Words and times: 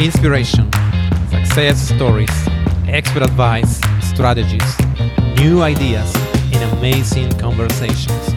inspiration, 0.00 0.70
success 1.28 1.76
stories, 1.88 2.30
expert 2.86 3.22
advice, 3.22 3.80
strategies, 4.00 4.78
new 5.36 5.60
ideas, 5.60 6.14
and 6.52 6.78
amazing 6.78 7.28
conversations. 7.32 8.34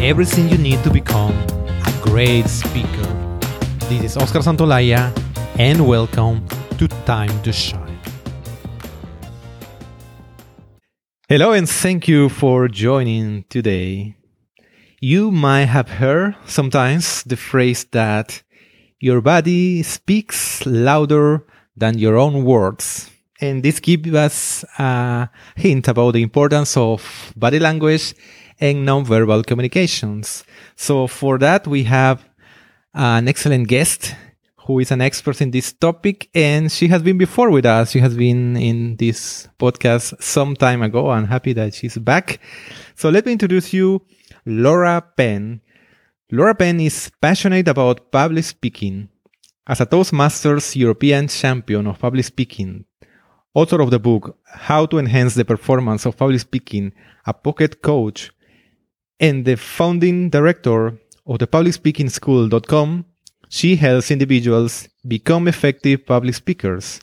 Everything 0.00 0.48
you 0.48 0.58
need 0.58 0.82
to 0.82 0.90
become 0.90 1.32
a 1.32 2.00
great 2.02 2.48
speaker. 2.48 3.06
This 3.88 4.02
is 4.02 4.16
Oscar 4.16 4.40
Santolaya, 4.40 5.12
and 5.60 5.86
welcome 5.86 6.44
to 6.76 6.88
Time 7.06 7.40
to 7.42 7.52
Shine. 7.52 8.00
Hello, 11.28 11.52
and 11.52 11.68
thank 11.68 12.08
you 12.08 12.28
for 12.28 12.66
joining 12.66 13.44
today. 13.44 14.16
You 15.00 15.30
might 15.30 15.66
have 15.66 15.88
heard 15.88 16.34
sometimes 16.46 17.22
the 17.22 17.36
phrase 17.36 17.84
that 17.92 18.42
your 18.98 19.20
body 19.20 19.82
speaks 19.82 20.64
louder 20.66 21.44
than 21.76 21.98
your 21.98 22.16
own 22.16 22.44
words. 22.44 23.10
And 23.40 23.62
this 23.62 23.80
gives 23.80 24.14
us 24.14 24.64
a 24.78 25.28
hint 25.56 25.88
about 25.88 26.12
the 26.12 26.22
importance 26.22 26.76
of 26.76 27.32
body 27.36 27.58
language 27.58 28.14
and 28.58 28.88
nonverbal 28.88 29.44
communications. 29.46 30.44
So 30.74 31.06
for 31.06 31.38
that, 31.38 31.66
we 31.66 31.84
have 31.84 32.24
an 32.94 33.28
excellent 33.28 33.68
guest 33.68 34.14
who 34.66 34.80
is 34.80 34.90
an 34.90 35.00
expert 35.00 35.40
in 35.40 35.50
this 35.50 35.72
topic 35.72 36.28
and 36.34 36.72
she 36.72 36.88
has 36.88 37.02
been 37.02 37.18
before 37.18 37.50
with 37.50 37.66
us. 37.66 37.90
She 37.90 38.00
has 38.00 38.16
been 38.16 38.56
in 38.56 38.96
this 38.96 39.48
podcast 39.58 40.20
some 40.20 40.56
time 40.56 40.82
ago. 40.82 41.10
I'm 41.10 41.26
happy 41.26 41.52
that 41.52 41.74
she's 41.74 41.98
back. 41.98 42.40
So 42.96 43.10
let 43.10 43.26
me 43.26 43.32
introduce 43.32 43.72
you 43.72 44.02
Laura 44.44 45.04
Penn. 45.16 45.60
Laura 46.32 46.56
Penn 46.56 46.80
is 46.80 47.08
passionate 47.22 47.68
about 47.68 48.10
public 48.10 48.42
speaking. 48.42 49.08
As 49.64 49.80
a 49.80 49.86
Toastmasters 49.86 50.74
European 50.74 51.28
champion 51.28 51.86
of 51.86 52.00
public 52.00 52.24
speaking, 52.24 52.84
author 53.54 53.80
of 53.80 53.92
the 53.92 54.00
book 54.00 54.36
How 54.44 54.86
to 54.86 54.98
Enhance 54.98 55.36
the 55.36 55.44
Performance 55.44 56.04
of 56.04 56.16
Public 56.16 56.40
Speaking, 56.40 56.92
a 57.26 57.32
pocket 57.32 57.80
coach, 57.80 58.32
and 59.20 59.44
the 59.44 59.56
founding 59.56 60.28
director 60.28 60.98
of 61.28 61.38
the 61.38 61.46
publicspeakingschool.com, 61.46 63.04
she 63.48 63.76
helps 63.76 64.10
individuals 64.10 64.88
become 65.06 65.46
effective 65.46 66.04
public 66.06 66.34
speakers. 66.34 67.00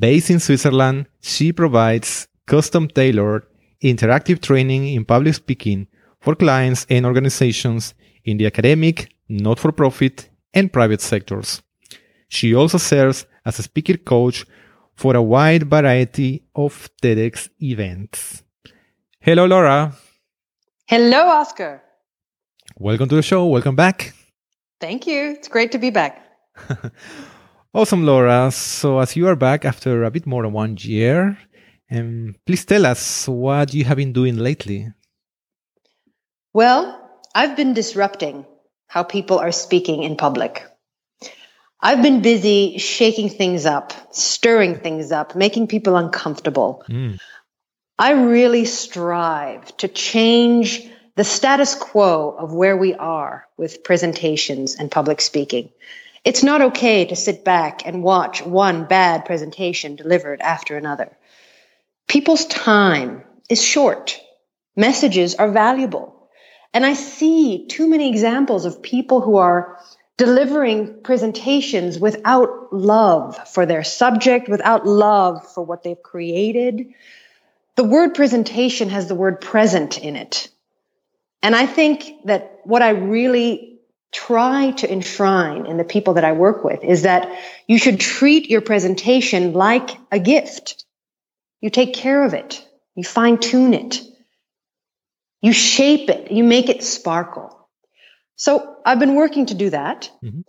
Based 0.00 0.30
in 0.30 0.40
Switzerland, 0.40 1.06
she 1.20 1.52
provides 1.52 2.26
custom 2.44 2.88
tailored 2.88 3.46
interactive 3.84 4.42
training 4.42 4.88
in 4.88 5.04
public 5.04 5.34
speaking 5.34 5.86
for 6.20 6.34
clients 6.34 6.86
and 6.90 7.06
organizations 7.06 7.94
in 8.28 8.36
the 8.36 8.46
academic, 8.46 9.14
not 9.28 9.58
for 9.58 9.72
profit, 9.72 10.28
and 10.52 10.72
private 10.72 11.00
sectors. 11.00 11.62
She 12.28 12.54
also 12.54 12.78
serves 12.78 13.26
as 13.44 13.58
a 13.58 13.62
speaker 13.62 13.96
coach 13.96 14.44
for 14.94 15.16
a 15.16 15.22
wide 15.22 15.70
variety 15.70 16.44
of 16.54 16.90
TEDx 17.02 17.48
events. 17.62 18.42
Hello, 19.20 19.46
Laura. 19.46 19.94
Hello, 20.86 21.28
Oscar. 21.28 21.82
Welcome 22.76 23.08
to 23.08 23.16
the 23.16 23.22
show. 23.22 23.46
Welcome 23.46 23.76
back. 23.76 24.12
Thank 24.80 25.06
you. 25.06 25.30
It's 25.30 25.48
great 25.48 25.72
to 25.72 25.78
be 25.78 25.90
back. 25.90 26.24
awesome, 27.74 28.04
Laura. 28.04 28.50
So, 28.50 28.98
as 28.98 29.16
you 29.16 29.26
are 29.26 29.36
back 29.36 29.64
after 29.64 30.04
a 30.04 30.10
bit 30.10 30.26
more 30.26 30.42
than 30.42 30.52
one 30.52 30.76
year, 30.78 31.38
um, 31.90 32.34
please 32.46 32.64
tell 32.64 32.84
us 32.84 33.26
what 33.26 33.72
you 33.72 33.84
have 33.84 33.96
been 33.96 34.12
doing 34.12 34.36
lately. 34.36 34.92
Well, 36.52 37.07
I've 37.34 37.56
been 37.56 37.74
disrupting 37.74 38.46
how 38.86 39.02
people 39.02 39.38
are 39.38 39.52
speaking 39.52 40.02
in 40.02 40.16
public. 40.16 40.64
I've 41.80 42.02
been 42.02 42.22
busy 42.22 42.78
shaking 42.78 43.28
things 43.28 43.66
up, 43.66 43.92
stirring 44.14 44.76
things 44.76 45.12
up, 45.12 45.36
making 45.36 45.68
people 45.68 45.96
uncomfortable. 45.96 46.84
Mm. 46.88 47.20
I 47.98 48.12
really 48.12 48.64
strive 48.64 49.76
to 49.78 49.88
change 49.88 50.88
the 51.14 51.24
status 51.24 51.74
quo 51.74 52.30
of 52.30 52.52
where 52.52 52.76
we 52.76 52.94
are 52.94 53.46
with 53.56 53.84
presentations 53.84 54.76
and 54.76 54.90
public 54.90 55.20
speaking. 55.20 55.70
It's 56.24 56.42
not 56.42 56.62
okay 56.62 57.06
to 57.06 57.16
sit 57.16 57.44
back 57.44 57.86
and 57.86 58.02
watch 58.02 58.44
one 58.44 58.84
bad 58.84 59.24
presentation 59.24 59.96
delivered 59.96 60.40
after 60.40 60.76
another. 60.76 61.16
People's 62.06 62.46
time 62.46 63.22
is 63.48 63.62
short. 63.62 64.20
Messages 64.76 65.34
are 65.36 65.50
valuable. 65.50 66.17
And 66.74 66.84
I 66.84 66.94
see 66.94 67.66
too 67.66 67.88
many 67.88 68.08
examples 68.10 68.64
of 68.64 68.82
people 68.82 69.20
who 69.20 69.36
are 69.36 69.78
delivering 70.16 71.02
presentations 71.02 71.98
without 71.98 72.72
love 72.72 73.48
for 73.48 73.64
their 73.64 73.84
subject, 73.84 74.48
without 74.48 74.86
love 74.86 75.46
for 75.54 75.64
what 75.64 75.82
they've 75.82 76.02
created. 76.02 76.92
The 77.76 77.84
word 77.84 78.14
presentation 78.14 78.88
has 78.90 79.06
the 79.06 79.14
word 79.14 79.40
present 79.40 79.98
in 79.98 80.16
it. 80.16 80.48
And 81.42 81.54
I 81.54 81.66
think 81.66 82.24
that 82.24 82.60
what 82.64 82.82
I 82.82 82.90
really 82.90 83.78
try 84.10 84.72
to 84.72 84.90
enshrine 84.90 85.66
in 85.66 85.76
the 85.76 85.84
people 85.84 86.14
that 86.14 86.24
I 86.24 86.32
work 86.32 86.64
with 86.64 86.82
is 86.82 87.02
that 87.02 87.38
you 87.66 87.78
should 87.78 88.00
treat 88.00 88.50
your 88.50 88.60
presentation 88.60 89.52
like 89.52 89.90
a 90.10 90.18
gift. 90.18 90.84
You 91.60 91.70
take 91.70 91.94
care 91.94 92.24
of 92.24 92.34
it. 92.34 92.66
You 92.94 93.04
fine 93.04 93.38
tune 93.38 93.74
it. 93.74 94.00
You 95.40 95.52
shape 95.52 96.10
it, 96.10 96.30
you 96.32 96.44
make 96.44 96.68
it 96.68 96.82
sparkle. 96.82 97.68
So 98.36 98.76
I've 98.84 98.98
been 98.98 99.14
working 99.14 99.46
to 99.46 99.54
do 99.54 99.70
that. 99.70 100.10
Mm-hmm. 100.22 100.40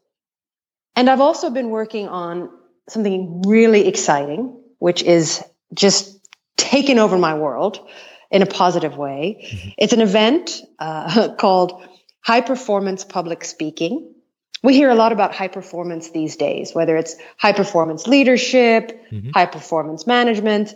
And 0.96 1.10
I've 1.10 1.22
also 1.22 1.50
been 1.50 1.70
working 1.70 2.08
on 2.08 2.50
something 2.90 3.44
really 3.44 3.88
exciting, 3.88 4.62
which 4.80 5.02
is 5.04 5.44
just 5.74 6.20
taking 6.58 7.00
over 7.00 7.18
my 7.18 7.36
world 7.36 7.88
in 8.32 8.42
a 8.42 8.46
positive 8.46 8.98
way. 8.98 9.48
Mm-hmm. 9.52 9.70
It's 9.78 9.94
an 9.94 10.02
event 10.02 10.62
uh, 10.78 11.34
called 11.40 11.88
High 12.22 12.42
Performance 12.42 13.04
Public 13.04 13.44
Speaking. 13.44 14.14
We 14.62 14.74
hear 14.74 14.90
a 14.90 14.96
lot 14.96 15.12
about 15.12 15.34
high 15.34 15.48
performance 15.48 16.12
these 16.12 16.36
days, 16.36 16.76
whether 16.76 16.98
it's 16.98 17.16
high 17.38 17.54
performance 17.54 18.08
leadership, 18.08 19.06
mm-hmm. 19.10 19.30
high 19.30 19.46
performance 19.46 20.06
management. 20.06 20.74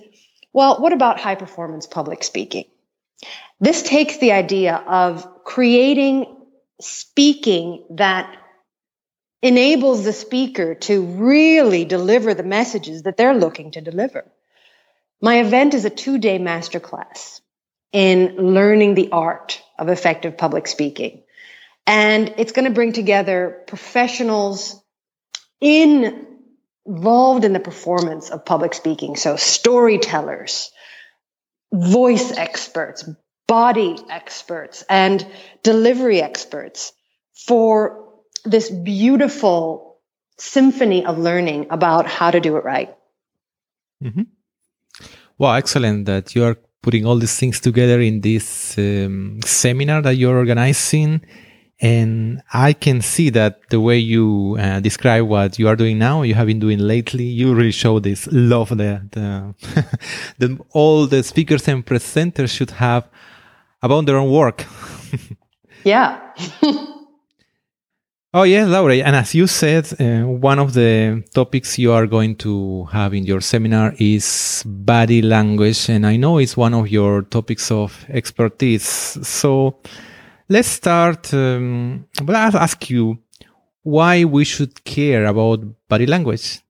Well, 0.53 0.79
what 0.79 0.93
about 0.93 1.19
high 1.19 1.35
performance 1.35 1.85
public 1.85 2.23
speaking? 2.23 2.65
This 3.59 3.83
takes 3.83 4.17
the 4.17 4.31
idea 4.31 4.75
of 4.75 5.43
creating 5.43 6.25
speaking 6.81 7.85
that 7.91 8.35
enables 9.41 10.03
the 10.03 10.13
speaker 10.13 10.75
to 10.75 11.01
really 11.01 11.85
deliver 11.85 12.33
the 12.33 12.43
messages 12.43 13.03
that 13.03 13.17
they're 13.17 13.35
looking 13.35 13.71
to 13.71 13.81
deliver. 13.81 14.25
My 15.21 15.39
event 15.41 15.73
is 15.73 15.85
a 15.85 15.89
two 15.89 16.17
day 16.17 16.39
masterclass 16.39 17.41
in 17.91 18.35
learning 18.37 18.95
the 18.95 19.11
art 19.11 19.61
of 19.77 19.89
effective 19.89 20.37
public 20.37 20.67
speaking. 20.67 21.23
And 21.85 22.33
it's 22.37 22.53
going 22.53 22.65
to 22.65 22.73
bring 22.73 22.93
together 22.93 23.63
professionals 23.67 24.81
in, 25.59 26.25
involved 26.85 27.45
in 27.45 27.53
the 27.53 27.59
performance 27.59 28.29
of 28.29 28.45
public 28.45 28.73
speaking. 28.73 29.15
So 29.15 29.35
storytellers, 29.35 30.71
voice 31.73 32.31
experts, 32.31 33.09
body 33.47 33.97
experts 34.09 34.83
and 34.89 35.25
delivery 35.63 36.21
experts 36.21 36.93
for 37.33 38.13
this 38.45 38.69
beautiful 38.69 39.99
symphony 40.37 41.05
of 41.05 41.17
learning 41.17 41.67
about 41.69 42.05
how 42.05 42.31
to 42.31 42.39
do 42.39 42.57
it 42.57 42.63
right. 42.63 42.95
Mm-hmm. 44.03 44.23
Excellent 45.43 46.05
that 46.05 46.35
you 46.35 46.45
are 46.45 46.55
putting 46.81 47.05
all 47.05 47.17
these 47.17 47.37
things 47.37 47.59
together 47.59 47.99
in 47.99 48.21
this 48.21 48.77
um, 48.77 49.39
seminar 49.45 50.01
that 50.01 50.15
you're 50.15 50.37
organizing. 50.37 51.21
And 51.83 52.41
I 52.53 52.71
can 52.71 53.01
see 53.01 53.29
that 53.31 53.69
the 53.69 53.81
way 53.81 53.97
you 53.97 54.55
uh, 54.57 54.79
describe 54.79 55.25
what 55.25 55.59
you 55.59 55.67
are 55.67 55.75
doing 55.75 55.99
now, 55.99 56.21
you 56.21 56.33
have 56.33 56.47
been 56.47 56.59
doing 56.59 56.79
lately, 56.79 57.25
you 57.25 57.53
really 57.53 57.71
show 57.71 57.99
this 57.99 58.25
love 58.31 58.69
that 58.77 59.11
the, 59.11 59.53
the 60.37 60.57
all 60.71 61.07
the 61.07 61.21
speakers 61.23 61.67
and 61.67 61.85
presenters 61.85 62.55
should 62.55 62.71
have 62.71 63.09
about 63.81 64.05
their 64.05 64.15
own 64.15 64.31
work. 64.31 64.65
yeah. 65.83 66.21
oh, 68.33 68.43
yeah, 68.43 68.63
Laura. 68.63 68.95
And 68.95 69.17
as 69.17 69.35
you 69.35 69.45
said, 69.45 69.91
uh, 69.99 70.25
one 70.25 70.59
of 70.59 70.73
the 70.73 71.25
topics 71.33 71.77
you 71.77 71.91
are 71.91 72.07
going 72.07 72.37
to 72.37 72.85
have 72.93 73.13
in 73.13 73.25
your 73.25 73.41
seminar 73.41 73.93
is 73.99 74.63
body 74.65 75.21
language. 75.21 75.89
And 75.89 76.07
I 76.07 76.15
know 76.15 76.37
it's 76.37 76.55
one 76.55 76.73
of 76.73 76.87
your 76.87 77.23
topics 77.23 77.69
of 77.71 78.05
expertise. 78.07 78.87
So 79.27 79.81
let's 80.53 80.67
start. 80.67 81.33
Um, 81.33 82.05
well, 82.23 82.37
I'll 82.37 82.57
ask 82.57 82.89
you 82.89 83.17
why 83.81 84.23
we 84.23 84.45
should 84.45 84.83
care 84.83 85.25
about 85.25 85.59
body 85.89 86.05
language. 86.05 86.61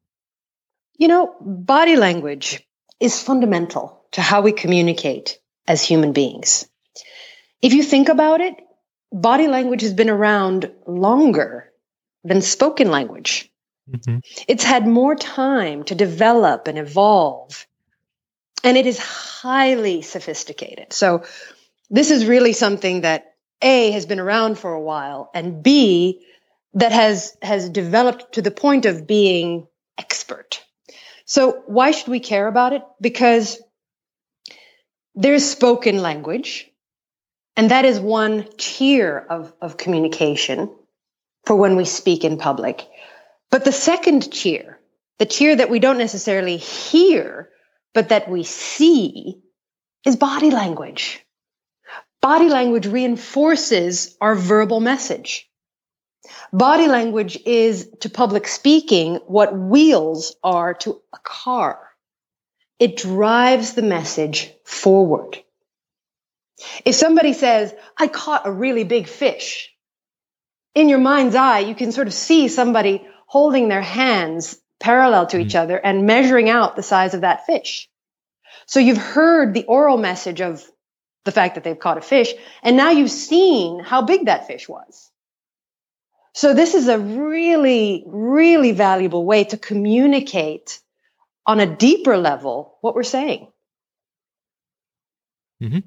You 0.98 1.10
know, 1.10 1.36
body 1.42 1.98
language 1.98 2.66
is 3.00 3.22
fundamental 3.22 4.06
to 4.12 4.22
how 4.22 4.42
we 4.42 4.54
communicate 4.54 5.40
as 5.68 5.84
human 5.84 6.14
beings. 6.14 6.66
If 7.62 7.74
you 7.74 7.84
think 7.84 8.08
about 8.10 8.40
it, 8.40 8.56
body 9.12 9.48
language 9.48 9.82
has 9.82 9.94
been 9.94 10.10
around 10.10 10.72
longer 10.88 11.72
than 12.24 12.42
spoken 12.42 12.90
language. 12.90 13.52
Mm-hmm. 13.90 14.20
It's 14.48 14.64
had 14.64 14.88
more 14.88 15.16
time 15.16 15.84
to 15.86 15.96
develop 15.96 16.68
and 16.68 16.78
evolve. 16.78 17.68
And 18.64 18.78
it 18.78 18.86
is 18.86 18.98
highly 18.98 20.02
sophisticated. 20.02 20.94
So, 20.94 21.24
this 21.90 22.12
is 22.12 22.26
really 22.26 22.54
something 22.54 23.02
that 23.02 23.33
A 23.62 23.92
has 23.92 24.06
been 24.06 24.20
around 24.20 24.58
for 24.58 24.74
a 24.74 24.82
while, 24.82 25.30
and 25.34 25.64
B 25.64 26.26
that 26.74 26.92
has 26.92 27.38
has 27.42 27.70
developed 27.70 28.34
to 28.34 28.42
the 28.42 28.52
point 28.52 28.86
of 28.86 29.08
being 29.08 29.68
expert. 29.98 30.64
So 31.26 31.64
why 31.68 31.92
should 31.92 32.10
we 32.10 32.20
care 32.20 32.48
about 32.48 32.74
it? 32.74 32.84
Because 33.00 33.62
there's 35.16 35.46
spoken 35.46 36.02
language, 36.02 36.70
and 37.56 37.72
that 37.72 37.86
is 37.86 38.00
one 38.00 38.48
tier 38.58 39.26
of, 39.30 39.54
of 39.62 39.78
communication 39.78 40.70
for 41.46 41.56
when 41.56 41.76
we 41.76 41.86
speak 41.86 42.24
in 42.24 42.38
public. 42.38 42.88
But 43.52 43.66
the 43.66 43.72
second 43.72 44.32
tier, 44.32 44.80
the 45.20 45.26
tier 45.26 45.56
that 45.56 45.70
we 45.70 45.80
don't 45.80 46.00
necessarily 46.00 46.58
hear, 46.58 47.50
but 47.94 48.10
that 48.10 48.30
we 48.30 48.44
see, 48.44 49.42
is 50.06 50.16
body 50.16 50.50
language. 50.50 51.24
Body 52.24 52.48
language 52.48 52.88
reinforces 52.88 54.16
our 54.22 54.34
verbal 54.34 54.80
message. 54.80 55.46
Body 56.54 56.88
language 56.88 57.38
is 57.46 57.90
to 58.00 58.10
public 58.10 58.48
speaking 58.48 59.16
what 59.28 59.54
wheels 59.54 60.34
are 60.42 60.74
to 60.76 61.02
a 61.14 61.18
car. 61.22 61.86
It 62.80 62.96
drives 62.96 63.74
the 63.74 63.82
message 63.82 64.54
forward. 64.64 65.38
If 66.86 66.96
somebody 66.96 67.34
says, 67.34 67.76
I 67.98 68.08
caught 68.08 68.48
a 68.48 68.52
really 68.52 68.86
big 68.86 69.10
fish, 69.10 69.70
in 70.74 70.88
your 70.88 71.00
mind's 71.00 71.36
eye, 71.36 71.60
you 71.60 71.76
can 71.76 71.92
sort 71.92 72.08
of 72.08 72.14
see 72.14 72.48
somebody 72.48 73.06
holding 73.28 73.68
their 73.68 73.82
hands 73.82 74.58
parallel 74.80 75.28
to 75.28 75.40
each 75.40 75.56
mm. 75.56 75.60
other 75.60 75.78
and 75.78 76.06
measuring 76.06 76.50
out 76.50 76.78
the 76.78 76.84
size 76.84 77.14
of 77.16 77.22
that 77.22 77.46
fish. 77.46 77.90
So 78.66 78.80
you've 78.80 78.98
heard 78.98 79.54
the 79.54 79.66
oral 79.66 79.98
message 79.98 80.40
of 80.40 80.66
the 81.26 81.32
fact 81.32 81.56
that 81.56 81.64
they've 81.64 81.80
caught 81.80 81.98
a 81.98 82.02
fish, 82.02 82.34
and 82.62 82.76
now 82.76 82.92
you've 82.92 83.12
seen 83.12 83.80
how 83.80 84.02
big 84.02 84.26
that 84.26 84.48
fish 84.48 84.68
was. 84.68 85.12
So 86.34 86.54
this 86.54 86.74
is 86.74 86.88
a 86.88 86.98
really, 86.98 88.04
really 88.08 88.72
valuable 88.72 89.24
way 89.24 89.44
to 89.46 89.58
communicate 89.58 90.80
on 91.46 91.60
a 91.60 91.66
deeper 91.66 92.18
level 92.18 92.78
what 92.82 92.96
we're 92.96 93.04
saying. 93.04 93.52
Mm-hmm. 95.62 95.80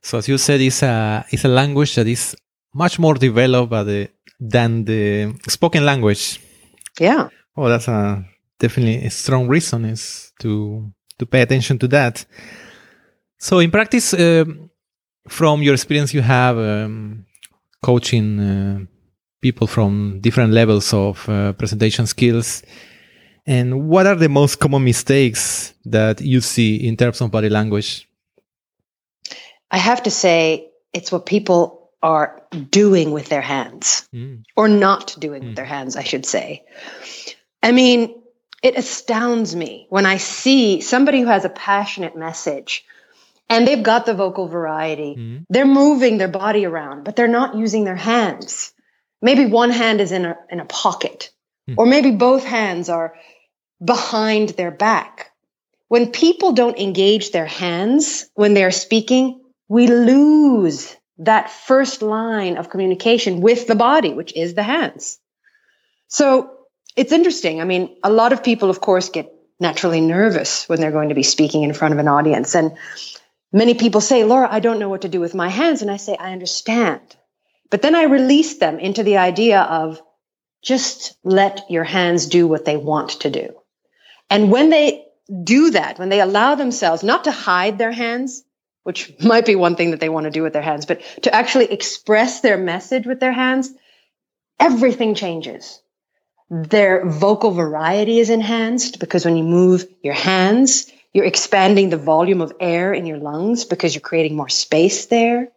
So 0.00 0.18
as 0.18 0.28
you 0.28 0.38
said, 0.38 0.60
it's 0.60 0.82
a 0.82 1.24
it's 1.30 1.44
a 1.44 1.48
language 1.48 1.94
that 1.96 2.06
is 2.06 2.36
much 2.74 2.98
more 2.98 3.14
developed 3.14 3.70
the, 3.70 4.08
than 4.40 4.84
the 4.84 5.34
spoken 5.48 5.84
language. 5.84 6.40
Yeah. 6.98 7.28
Oh, 7.56 7.68
that's 7.68 7.88
a 7.88 8.24
definitely 8.58 9.04
a 9.06 9.10
strong 9.10 9.48
reason 9.48 9.84
is 9.84 10.32
to 10.40 10.92
to 11.18 11.26
pay 11.26 11.42
attention 11.42 11.78
to 11.80 11.88
that. 11.88 12.24
So 13.42 13.58
in 13.58 13.72
practice, 13.72 14.14
uh, 14.14 14.44
from 15.26 15.62
your 15.62 15.74
experience, 15.74 16.14
you 16.14 16.22
have 16.22 16.56
um, 16.56 17.26
coaching 17.82 18.38
uh, 18.38 18.78
people 19.40 19.66
from 19.66 20.20
different 20.20 20.52
levels 20.52 20.94
of 20.94 21.28
uh, 21.28 21.52
presentation 21.54 22.06
skills. 22.06 22.62
And 23.44 23.88
what 23.88 24.06
are 24.06 24.14
the 24.14 24.28
most 24.28 24.60
common 24.60 24.84
mistakes 24.84 25.74
that 25.86 26.20
you 26.20 26.40
see 26.40 26.86
in 26.86 26.96
terms 26.96 27.20
of 27.20 27.32
body 27.32 27.48
language? 27.48 28.08
I 29.72 29.78
have 29.78 30.04
to 30.04 30.10
say, 30.10 30.70
it's 30.92 31.10
what 31.10 31.26
people 31.26 31.90
are 32.00 32.42
doing 32.70 33.10
with 33.10 33.28
their 33.28 33.40
hands 33.40 34.08
mm. 34.14 34.44
or 34.54 34.68
not 34.68 35.16
doing 35.18 35.42
mm. 35.42 35.46
with 35.48 35.56
their 35.56 35.64
hands, 35.64 35.96
I 35.96 36.04
should 36.04 36.26
say. 36.26 36.62
I 37.60 37.72
mean, 37.72 38.22
it 38.62 38.76
astounds 38.76 39.56
me 39.56 39.88
when 39.88 40.06
I 40.06 40.18
see 40.18 40.80
somebody 40.80 41.20
who 41.20 41.26
has 41.26 41.44
a 41.44 41.48
passionate 41.48 42.16
message 42.16 42.84
and 43.52 43.68
they've 43.68 43.82
got 43.82 44.06
the 44.06 44.14
vocal 44.14 44.48
variety. 44.48 45.14
Mm. 45.16 45.46
They're 45.50 45.66
moving 45.66 46.18
their 46.18 46.28
body 46.28 46.64
around, 46.64 47.04
but 47.04 47.16
they're 47.16 47.28
not 47.28 47.54
using 47.54 47.84
their 47.84 47.96
hands. 47.96 48.72
Maybe 49.20 49.46
one 49.46 49.70
hand 49.70 50.00
is 50.00 50.10
in 50.10 50.24
a, 50.24 50.36
in 50.50 50.58
a 50.58 50.64
pocket, 50.64 51.30
mm. 51.68 51.74
or 51.76 51.86
maybe 51.86 52.12
both 52.12 52.44
hands 52.44 52.88
are 52.88 53.14
behind 53.84 54.50
their 54.50 54.70
back. 54.70 55.32
When 55.88 56.10
people 56.10 56.52
don't 56.52 56.78
engage 56.78 57.30
their 57.32 57.46
hands 57.46 58.30
when 58.34 58.54
they're 58.54 58.70
speaking, 58.70 59.42
we 59.68 59.86
lose 59.86 60.96
that 61.18 61.50
first 61.50 62.00
line 62.00 62.56
of 62.56 62.70
communication 62.70 63.42
with 63.42 63.66
the 63.66 63.74
body, 63.74 64.14
which 64.14 64.34
is 64.34 64.54
the 64.54 64.62
hands. 64.62 65.18
So 66.08 66.50
it's 66.96 67.12
interesting. 67.12 67.60
I 67.60 67.64
mean, 67.64 67.96
a 68.02 68.10
lot 68.10 68.32
of 68.32 68.42
people, 68.42 68.70
of 68.70 68.80
course, 68.80 69.10
get 69.10 69.30
naturally 69.60 70.00
nervous 70.00 70.68
when 70.68 70.80
they're 70.80 70.90
going 70.90 71.10
to 71.10 71.14
be 71.14 71.22
speaking 71.22 71.62
in 71.62 71.74
front 71.74 71.92
of 71.92 72.00
an 72.00 72.08
audience. 72.08 72.54
And 72.54 72.72
many 73.52 73.74
people 73.74 74.00
say, 74.00 74.24
Laura, 74.24 74.48
I 74.50 74.60
don't 74.60 74.78
know 74.78 74.88
what 74.88 75.02
to 75.02 75.08
do 75.08 75.20
with 75.20 75.34
my 75.34 75.48
hands. 75.48 75.82
And 75.82 75.90
I 75.90 75.96
say, 75.96 76.16
I 76.16 76.32
understand. 76.32 77.00
But 77.70 77.82
then 77.82 77.94
I 77.94 78.04
release 78.04 78.58
them 78.58 78.78
into 78.78 79.02
the 79.02 79.18
idea 79.18 79.60
of 79.60 80.00
just 80.62 81.16
let 81.24 81.70
your 81.70 81.84
hands 81.84 82.26
do 82.26 82.46
what 82.46 82.64
they 82.64 82.76
want 82.76 83.10
to 83.22 83.30
do. 83.30 83.54
And 84.30 84.50
when 84.50 84.70
they 84.70 85.04
do 85.44 85.70
that, 85.70 85.98
when 85.98 86.08
they 86.08 86.20
allow 86.20 86.54
themselves 86.54 87.02
not 87.02 87.24
to 87.24 87.32
hide 87.32 87.78
their 87.78 87.92
hands, 87.92 88.44
which 88.82 89.12
might 89.22 89.46
be 89.46 89.56
one 89.56 89.76
thing 89.76 89.92
that 89.92 90.00
they 90.00 90.08
want 90.08 90.24
to 90.24 90.30
do 90.30 90.42
with 90.42 90.52
their 90.52 90.62
hands, 90.62 90.86
but 90.86 91.00
to 91.22 91.34
actually 91.34 91.66
express 91.72 92.40
their 92.40 92.58
message 92.58 93.06
with 93.06 93.20
their 93.20 93.32
hands, 93.32 93.70
everything 94.58 95.14
changes. 95.14 95.80
Their 96.50 97.08
vocal 97.08 97.52
variety 97.52 98.18
is 98.18 98.30
enhanced 98.30 99.00
because 99.00 99.24
when 99.24 99.36
you 99.36 99.44
move 99.44 99.86
your 100.02 100.14
hands, 100.14 100.90
you're 101.12 101.24
expanding 101.24 101.90
the 101.90 101.96
volume 101.96 102.40
of 102.40 102.52
air 102.58 102.92
in 102.92 103.06
your 103.06 103.18
lungs 103.18 103.64
because 103.64 103.94
you're 103.94 104.00
creating 104.00 104.36
more 104.36 104.48
space 104.48 105.06
there. 105.06 105.48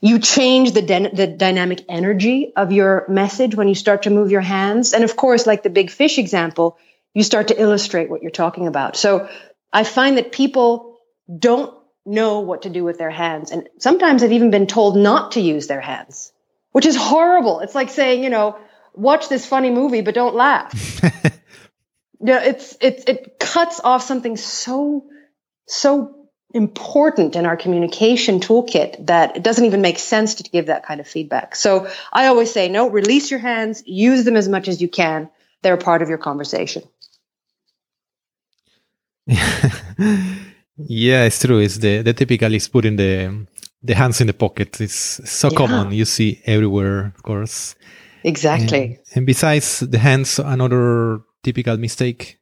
You 0.00 0.18
change 0.18 0.72
the, 0.72 0.82
the 1.12 1.26
dynamic 1.26 1.84
energy 1.88 2.52
of 2.56 2.72
your 2.72 3.06
message 3.08 3.54
when 3.54 3.68
you 3.68 3.74
start 3.74 4.02
to 4.02 4.10
move 4.10 4.30
your 4.30 4.40
hands. 4.40 4.92
And 4.92 5.04
of 5.04 5.16
course, 5.16 5.46
like 5.46 5.62
the 5.62 5.70
big 5.70 5.90
fish 5.90 6.18
example, 6.18 6.76
you 7.14 7.22
start 7.22 7.48
to 7.48 7.60
illustrate 7.60 8.10
what 8.10 8.22
you're 8.22 8.30
talking 8.30 8.66
about. 8.66 8.96
So 8.96 9.28
I 9.72 9.84
find 9.84 10.18
that 10.18 10.32
people 10.32 10.98
don't 11.38 11.74
know 12.04 12.40
what 12.40 12.62
to 12.62 12.70
do 12.70 12.84
with 12.84 12.98
their 12.98 13.10
hands. 13.10 13.50
And 13.50 13.68
sometimes 13.78 14.22
I've 14.22 14.32
even 14.32 14.50
been 14.50 14.66
told 14.66 14.96
not 14.96 15.32
to 15.32 15.40
use 15.40 15.66
their 15.66 15.80
hands, 15.80 16.32
which 16.72 16.84
is 16.84 16.96
horrible. 16.96 17.60
It's 17.60 17.74
like 17.74 17.88
saying, 17.88 18.22
you 18.22 18.30
know, 18.30 18.58
watch 18.92 19.28
this 19.28 19.46
funny 19.46 19.70
movie, 19.70 20.02
but 20.02 20.14
don't 20.14 20.34
laugh. 20.34 21.00
yeah, 22.24 22.42
it's, 22.42 22.76
it's, 22.80 23.04
it 23.04 23.38
cuts 23.38 23.80
off 23.84 24.02
something 24.02 24.36
so, 24.38 25.04
so 25.66 26.28
important 26.54 27.36
in 27.36 27.44
our 27.44 27.56
communication 27.56 28.40
toolkit 28.40 29.06
that 29.06 29.36
it 29.36 29.42
doesn't 29.42 29.66
even 29.66 29.82
make 29.82 29.98
sense 29.98 30.36
to 30.36 30.44
give 30.44 30.66
that 30.66 30.86
kind 30.86 31.00
of 31.00 31.06
feedback. 31.06 31.54
So 31.54 31.86
I 32.12 32.26
always 32.28 32.50
say, 32.50 32.68
no, 32.68 32.88
release 32.88 33.30
your 33.30 33.40
hands, 33.40 33.82
use 33.84 34.24
them 34.24 34.36
as 34.36 34.48
much 34.48 34.68
as 34.68 34.80
you 34.80 34.88
can. 34.88 35.28
They're 35.62 35.76
part 35.76 36.00
of 36.00 36.08
your 36.08 36.18
conversation. 36.18 36.82
yeah, 39.26 41.24
it's 41.24 41.40
true. 41.40 41.58
It's 41.58 41.76
the, 41.76 42.02
the 42.02 42.14
typical 42.14 42.54
is 42.54 42.68
putting 42.68 42.96
the 42.96 43.46
the 43.82 43.94
hands 43.94 44.20
in 44.22 44.26
the 44.26 44.32
pocket. 44.32 44.80
It's 44.80 45.20
so 45.30 45.50
yeah. 45.50 45.56
common. 45.58 45.92
You 45.92 46.06
see 46.06 46.40
everywhere, 46.46 47.12
of 47.14 47.22
course. 47.22 47.74
Exactly. 48.22 48.84
And, 48.84 49.16
and 49.16 49.26
besides 49.26 49.80
the 49.80 49.98
hands, 49.98 50.38
another 50.38 51.20
typical 51.44 51.76
mistake. 51.76 52.38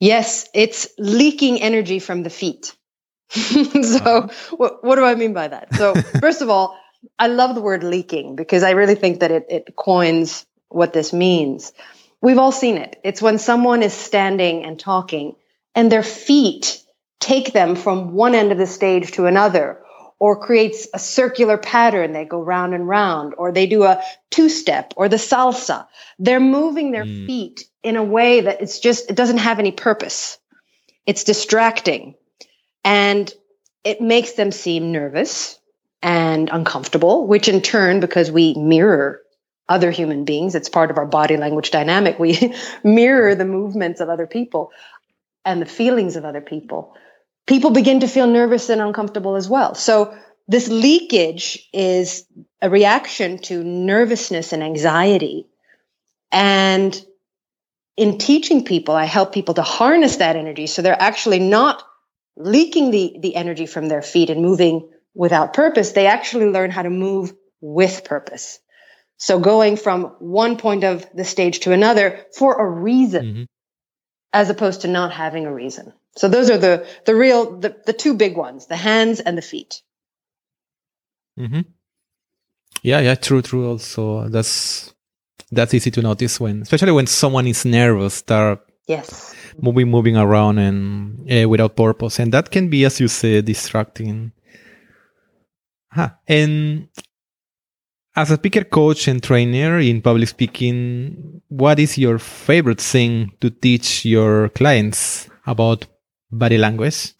Yes, 0.00 0.48
it's 0.54 0.88
leaking 0.98 1.60
energy 1.62 1.98
from 1.98 2.22
the 2.22 2.30
feet. 2.30 2.74
so, 3.30 3.58
uh-huh. 3.60 4.28
what, 4.56 4.84
what 4.84 4.96
do 4.96 5.04
I 5.04 5.14
mean 5.14 5.34
by 5.34 5.48
that? 5.48 5.74
So, 5.74 5.94
first 6.20 6.42
of 6.42 6.48
all, 6.48 6.76
I 7.18 7.28
love 7.28 7.54
the 7.54 7.60
word 7.60 7.84
leaking 7.84 8.36
because 8.36 8.62
I 8.62 8.70
really 8.70 8.94
think 8.94 9.20
that 9.20 9.30
it, 9.30 9.46
it 9.50 9.76
coins 9.76 10.46
what 10.68 10.92
this 10.92 11.12
means. 11.12 11.72
We've 12.20 12.38
all 12.38 12.52
seen 12.52 12.78
it. 12.78 12.98
It's 13.04 13.22
when 13.22 13.38
someone 13.38 13.82
is 13.82 13.92
standing 13.92 14.64
and 14.64 14.78
talking 14.78 15.36
and 15.74 15.92
their 15.92 16.02
feet 16.02 16.82
take 17.20 17.52
them 17.52 17.76
from 17.76 18.12
one 18.12 18.34
end 18.34 18.52
of 18.52 18.58
the 18.58 18.66
stage 18.66 19.12
to 19.12 19.26
another 19.26 19.80
or 20.18 20.40
creates 20.40 20.88
a 20.92 20.98
circular 20.98 21.56
pattern. 21.56 22.12
They 22.12 22.24
go 22.24 22.42
round 22.42 22.74
and 22.74 22.88
round 22.88 23.34
or 23.38 23.52
they 23.52 23.66
do 23.66 23.84
a 23.84 24.02
two 24.30 24.48
step 24.48 24.94
or 24.96 25.08
the 25.08 25.16
salsa. 25.16 25.86
They're 26.18 26.40
moving 26.40 26.90
their 26.90 27.04
mm. 27.04 27.26
feet 27.26 27.64
in 27.82 27.96
a 27.96 28.02
way 28.02 28.40
that 28.40 28.60
it's 28.60 28.80
just, 28.80 29.10
it 29.10 29.16
doesn't 29.16 29.38
have 29.38 29.58
any 29.58 29.72
purpose. 29.72 30.38
It's 31.06 31.24
distracting. 31.24 32.14
And 32.84 33.32
it 33.84 34.00
makes 34.00 34.32
them 34.32 34.50
seem 34.50 34.92
nervous 34.92 35.58
and 36.02 36.50
uncomfortable, 36.50 37.26
which 37.26 37.48
in 37.48 37.60
turn, 37.60 38.00
because 38.00 38.30
we 38.30 38.54
mirror 38.54 39.22
other 39.68 39.90
human 39.90 40.24
beings, 40.24 40.54
it's 40.54 40.68
part 40.68 40.90
of 40.90 40.98
our 40.98 41.06
body 41.06 41.36
language 41.36 41.70
dynamic. 41.70 42.18
We 42.18 42.54
mirror 42.84 43.34
the 43.34 43.44
movements 43.44 44.00
of 44.00 44.08
other 44.08 44.26
people 44.26 44.72
and 45.44 45.62
the 45.62 45.66
feelings 45.66 46.16
of 46.16 46.24
other 46.24 46.40
people. 46.40 46.94
People 47.48 47.70
begin 47.70 48.00
to 48.00 48.06
feel 48.06 48.28
nervous 48.28 48.68
and 48.68 48.80
uncomfortable 48.80 49.34
as 49.34 49.48
well. 49.48 49.74
So 49.74 50.16
this 50.46 50.68
leakage 50.68 51.68
is 51.72 52.24
a 52.62 52.70
reaction 52.70 53.38
to 53.38 53.64
nervousness 53.64 54.52
and 54.52 54.62
anxiety. 54.62 55.46
And 56.30 57.00
in 57.96 58.18
teaching 58.18 58.64
people, 58.64 58.94
I 58.94 59.04
help 59.04 59.32
people 59.32 59.54
to 59.54 59.62
harness 59.62 60.16
that 60.16 60.36
energy 60.36 60.66
so 60.68 60.82
they're 60.82 61.00
actually 61.00 61.40
not 61.40 61.82
leaking 62.36 62.90
the, 62.90 63.16
the 63.20 63.34
energy 63.34 63.66
from 63.66 63.88
their 63.88 64.02
feet 64.02 64.30
and 64.30 64.40
moving 64.42 64.88
without 65.14 65.54
purpose. 65.54 65.92
They 65.92 66.06
actually 66.06 66.46
learn 66.46 66.70
how 66.70 66.82
to 66.82 66.90
move 66.90 67.32
with 67.60 68.04
purpose. 68.04 68.60
So 69.16 69.40
going 69.40 69.76
from 69.76 70.14
one 70.20 70.58
point 70.58 70.84
of 70.84 71.04
the 71.12 71.24
stage 71.24 71.60
to 71.60 71.72
another 71.72 72.24
for 72.36 72.54
a 72.54 72.70
reason, 72.70 73.24
mm-hmm. 73.24 73.42
as 74.32 74.48
opposed 74.48 74.82
to 74.82 74.88
not 74.88 75.12
having 75.12 75.46
a 75.46 75.52
reason. 75.52 75.92
So 76.18 76.28
those 76.28 76.50
are 76.50 76.58
the 76.58 76.84
the 77.04 77.14
real 77.14 77.58
the, 77.58 77.76
the 77.86 77.92
two 77.92 78.14
big 78.14 78.36
ones: 78.36 78.66
the 78.66 78.76
hands 78.76 79.20
and 79.20 79.38
the 79.38 79.42
feet. 79.42 79.82
Mm-hmm. 81.38 81.60
Yeah, 82.82 83.00
yeah, 83.00 83.14
true, 83.14 83.40
true. 83.40 83.68
Also, 83.68 84.28
that's 84.28 84.92
that's 85.52 85.74
easy 85.74 85.92
to 85.92 86.02
notice 86.02 86.40
when, 86.40 86.62
especially 86.62 86.90
when 86.90 87.06
someone 87.06 87.46
is 87.46 87.64
nervous, 87.64 88.14
start 88.14 88.66
yes 88.88 89.32
moving, 89.60 89.88
moving 89.88 90.16
around 90.16 90.58
and 90.58 91.30
uh, 91.30 91.48
without 91.48 91.76
purpose, 91.76 92.18
and 92.18 92.32
that 92.32 92.50
can 92.50 92.68
be, 92.68 92.84
as 92.84 92.98
you 92.98 93.06
say, 93.06 93.40
distracting. 93.40 94.32
Huh. 95.92 96.10
And 96.26 96.88
as 98.16 98.32
a 98.32 98.36
speaker 98.36 98.64
coach 98.64 99.06
and 99.06 99.22
trainer 99.22 99.78
in 99.78 100.02
public 100.02 100.28
speaking, 100.28 101.42
what 101.46 101.78
is 101.78 101.96
your 101.96 102.18
favorite 102.18 102.80
thing 102.80 103.30
to 103.40 103.50
teach 103.50 104.04
your 104.04 104.48
clients 104.50 105.28
about 105.46 105.86
body 106.30 106.58
language? 106.58 107.12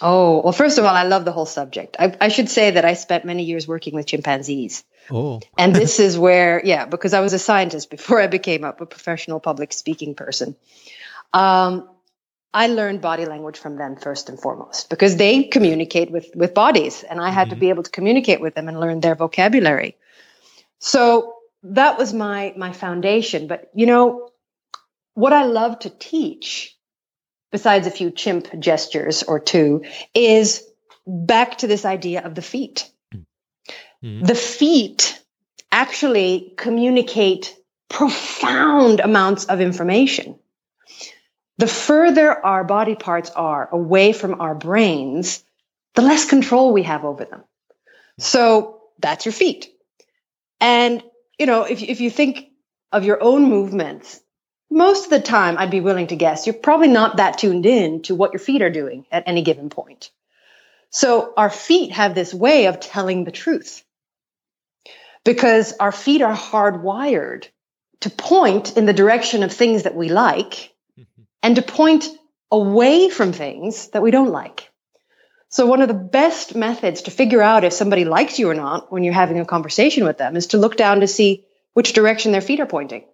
Oh, 0.00 0.40
well, 0.42 0.52
first 0.52 0.78
of 0.78 0.84
all, 0.84 0.94
I 0.94 1.04
love 1.04 1.24
the 1.24 1.32
whole 1.32 1.46
subject. 1.46 1.96
I, 1.98 2.16
I 2.20 2.28
should 2.28 2.48
say 2.48 2.72
that 2.72 2.84
I 2.84 2.94
spent 2.94 3.24
many 3.24 3.44
years 3.44 3.68
working 3.68 3.94
with 3.94 4.06
chimpanzees. 4.06 4.84
Oh. 5.10 5.40
and 5.58 5.74
this 5.74 5.98
is 5.98 6.16
where, 6.16 6.62
yeah, 6.64 6.86
because 6.86 7.12
I 7.12 7.20
was 7.20 7.32
a 7.32 7.38
scientist 7.38 7.90
before 7.90 8.20
I 8.20 8.28
became 8.28 8.64
a, 8.64 8.70
a 8.70 8.86
professional 8.86 9.40
public 9.40 9.72
speaking 9.72 10.14
person. 10.14 10.56
Um, 11.32 11.88
I 12.54 12.66
learned 12.66 13.00
body 13.00 13.24
language 13.24 13.58
from 13.58 13.76
them 13.76 13.96
first 13.96 14.28
and 14.28 14.38
foremost 14.38 14.90
because 14.90 15.16
they 15.16 15.44
communicate 15.44 16.10
with 16.10 16.30
with 16.34 16.52
bodies, 16.52 17.02
and 17.02 17.20
I 17.20 17.30
had 17.30 17.48
mm-hmm. 17.48 17.54
to 17.54 17.60
be 17.60 17.68
able 17.70 17.82
to 17.82 17.90
communicate 17.90 18.40
with 18.40 18.54
them 18.54 18.68
and 18.68 18.78
learn 18.78 19.00
their 19.00 19.14
vocabulary. 19.14 19.96
So 20.78 21.36
that 21.62 21.98
was 21.98 22.12
my 22.12 22.52
my 22.56 22.72
foundation. 22.72 23.46
But 23.46 23.70
you 23.74 23.86
know, 23.86 24.28
what 25.14 25.32
I 25.32 25.44
love 25.44 25.78
to 25.80 25.90
teach, 25.90 26.76
besides 27.52 27.86
a 27.86 27.90
few 27.90 28.10
chimp 28.10 28.48
gestures 28.58 29.22
or 29.22 29.38
two, 29.38 29.84
is 30.14 30.64
back 31.06 31.58
to 31.58 31.68
this 31.68 31.84
idea 31.84 32.22
of 32.24 32.34
the 32.34 32.42
feet. 32.42 32.90
Mm-hmm. 34.02 34.24
The 34.24 34.34
feet 34.34 35.22
actually 35.70 36.54
communicate 36.56 37.56
profound 37.88 38.98
amounts 39.00 39.44
of 39.44 39.60
information 39.60 40.38
the 41.62 41.68
further 41.68 42.44
our 42.44 42.64
body 42.64 42.96
parts 42.96 43.30
are 43.30 43.68
away 43.70 44.12
from 44.12 44.40
our 44.40 44.54
brains, 44.54 45.44
the 45.94 46.02
less 46.02 46.24
control 46.24 46.72
we 46.72 46.82
have 46.82 47.04
over 47.04 47.24
them. 47.24 47.44
So 48.18 48.80
that's 48.98 49.26
your 49.26 49.32
feet. 49.32 49.68
And, 50.60 51.02
you 51.38 51.46
know, 51.46 51.62
if, 51.62 51.82
if 51.82 52.00
you 52.00 52.10
think 52.10 52.48
of 52.90 53.04
your 53.04 53.22
own 53.22 53.44
movements, 53.44 54.20
most 54.72 55.04
of 55.04 55.10
the 55.10 55.20
time, 55.20 55.58
I'd 55.58 55.70
be 55.70 55.80
willing 55.80 56.08
to 56.08 56.16
guess 56.16 56.46
you're 56.46 56.54
probably 56.54 56.88
not 56.88 57.18
that 57.18 57.38
tuned 57.38 57.66
in 57.66 58.02
to 58.02 58.14
what 58.14 58.32
your 58.32 58.40
feet 58.40 58.62
are 58.62 58.70
doing 58.70 59.06
at 59.12 59.24
any 59.26 59.42
given 59.42 59.70
point. 59.70 60.10
So 60.90 61.32
our 61.36 61.50
feet 61.50 61.92
have 61.92 62.14
this 62.14 62.34
way 62.34 62.66
of 62.66 62.80
telling 62.80 63.24
the 63.24 63.30
truth 63.30 63.84
because 65.24 65.74
our 65.78 65.92
feet 65.92 66.22
are 66.22 66.34
hardwired 66.34 67.46
to 68.00 68.10
point 68.10 68.76
in 68.76 68.86
the 68.86 68.92
direction 68.92 69.42
of 69.42 69.52
things 69.52 69.84
that 69.84 69.94
we 69.94 70.08
like 70.08 70.72
mm-hmm. 70.98 71.22
and 71.42 71.56
to 71.56 71.62
point 71.62 72.08
away 72.50 73.08
from 73.08 73.32
things 73.32 73.88
that 73.88 74.02
we 74.02 74.10
don't 74.10 74.30
like. 74.30 74.70
So 75.48 75.66
one 75.66 75.82
of 75.82 75.88
the 75.88 75.94
best 75.94 76.54
methods 76.54 77.02
to 77.02 77.10
figure 77.10 77.42
out 77.42 77.64
if 77.64 77.72
somebody 77.72 78.04
likes 78.04 78.38
you 78.38 78.48
or 78.48 78.54
not 78.54 78.90
when 78.90 79.04
you're 79.04 79.12
having 79.12 79.38
a 79.38 79.44
conversation 79.44 80.04
with 80.04 80.18
them 80.18 80.34
is 80.34 80.48
to 80.48 80.58
look 80.58 80.76
down 80.76 81.00
to 81.00 81.06
see 81.06 81.44
which 81.74 81.92
direction 81.92 82.32
their 82.32 82.40
feet 82.40 82.60
are 82.60 82.66
pointing. 82.66 83.04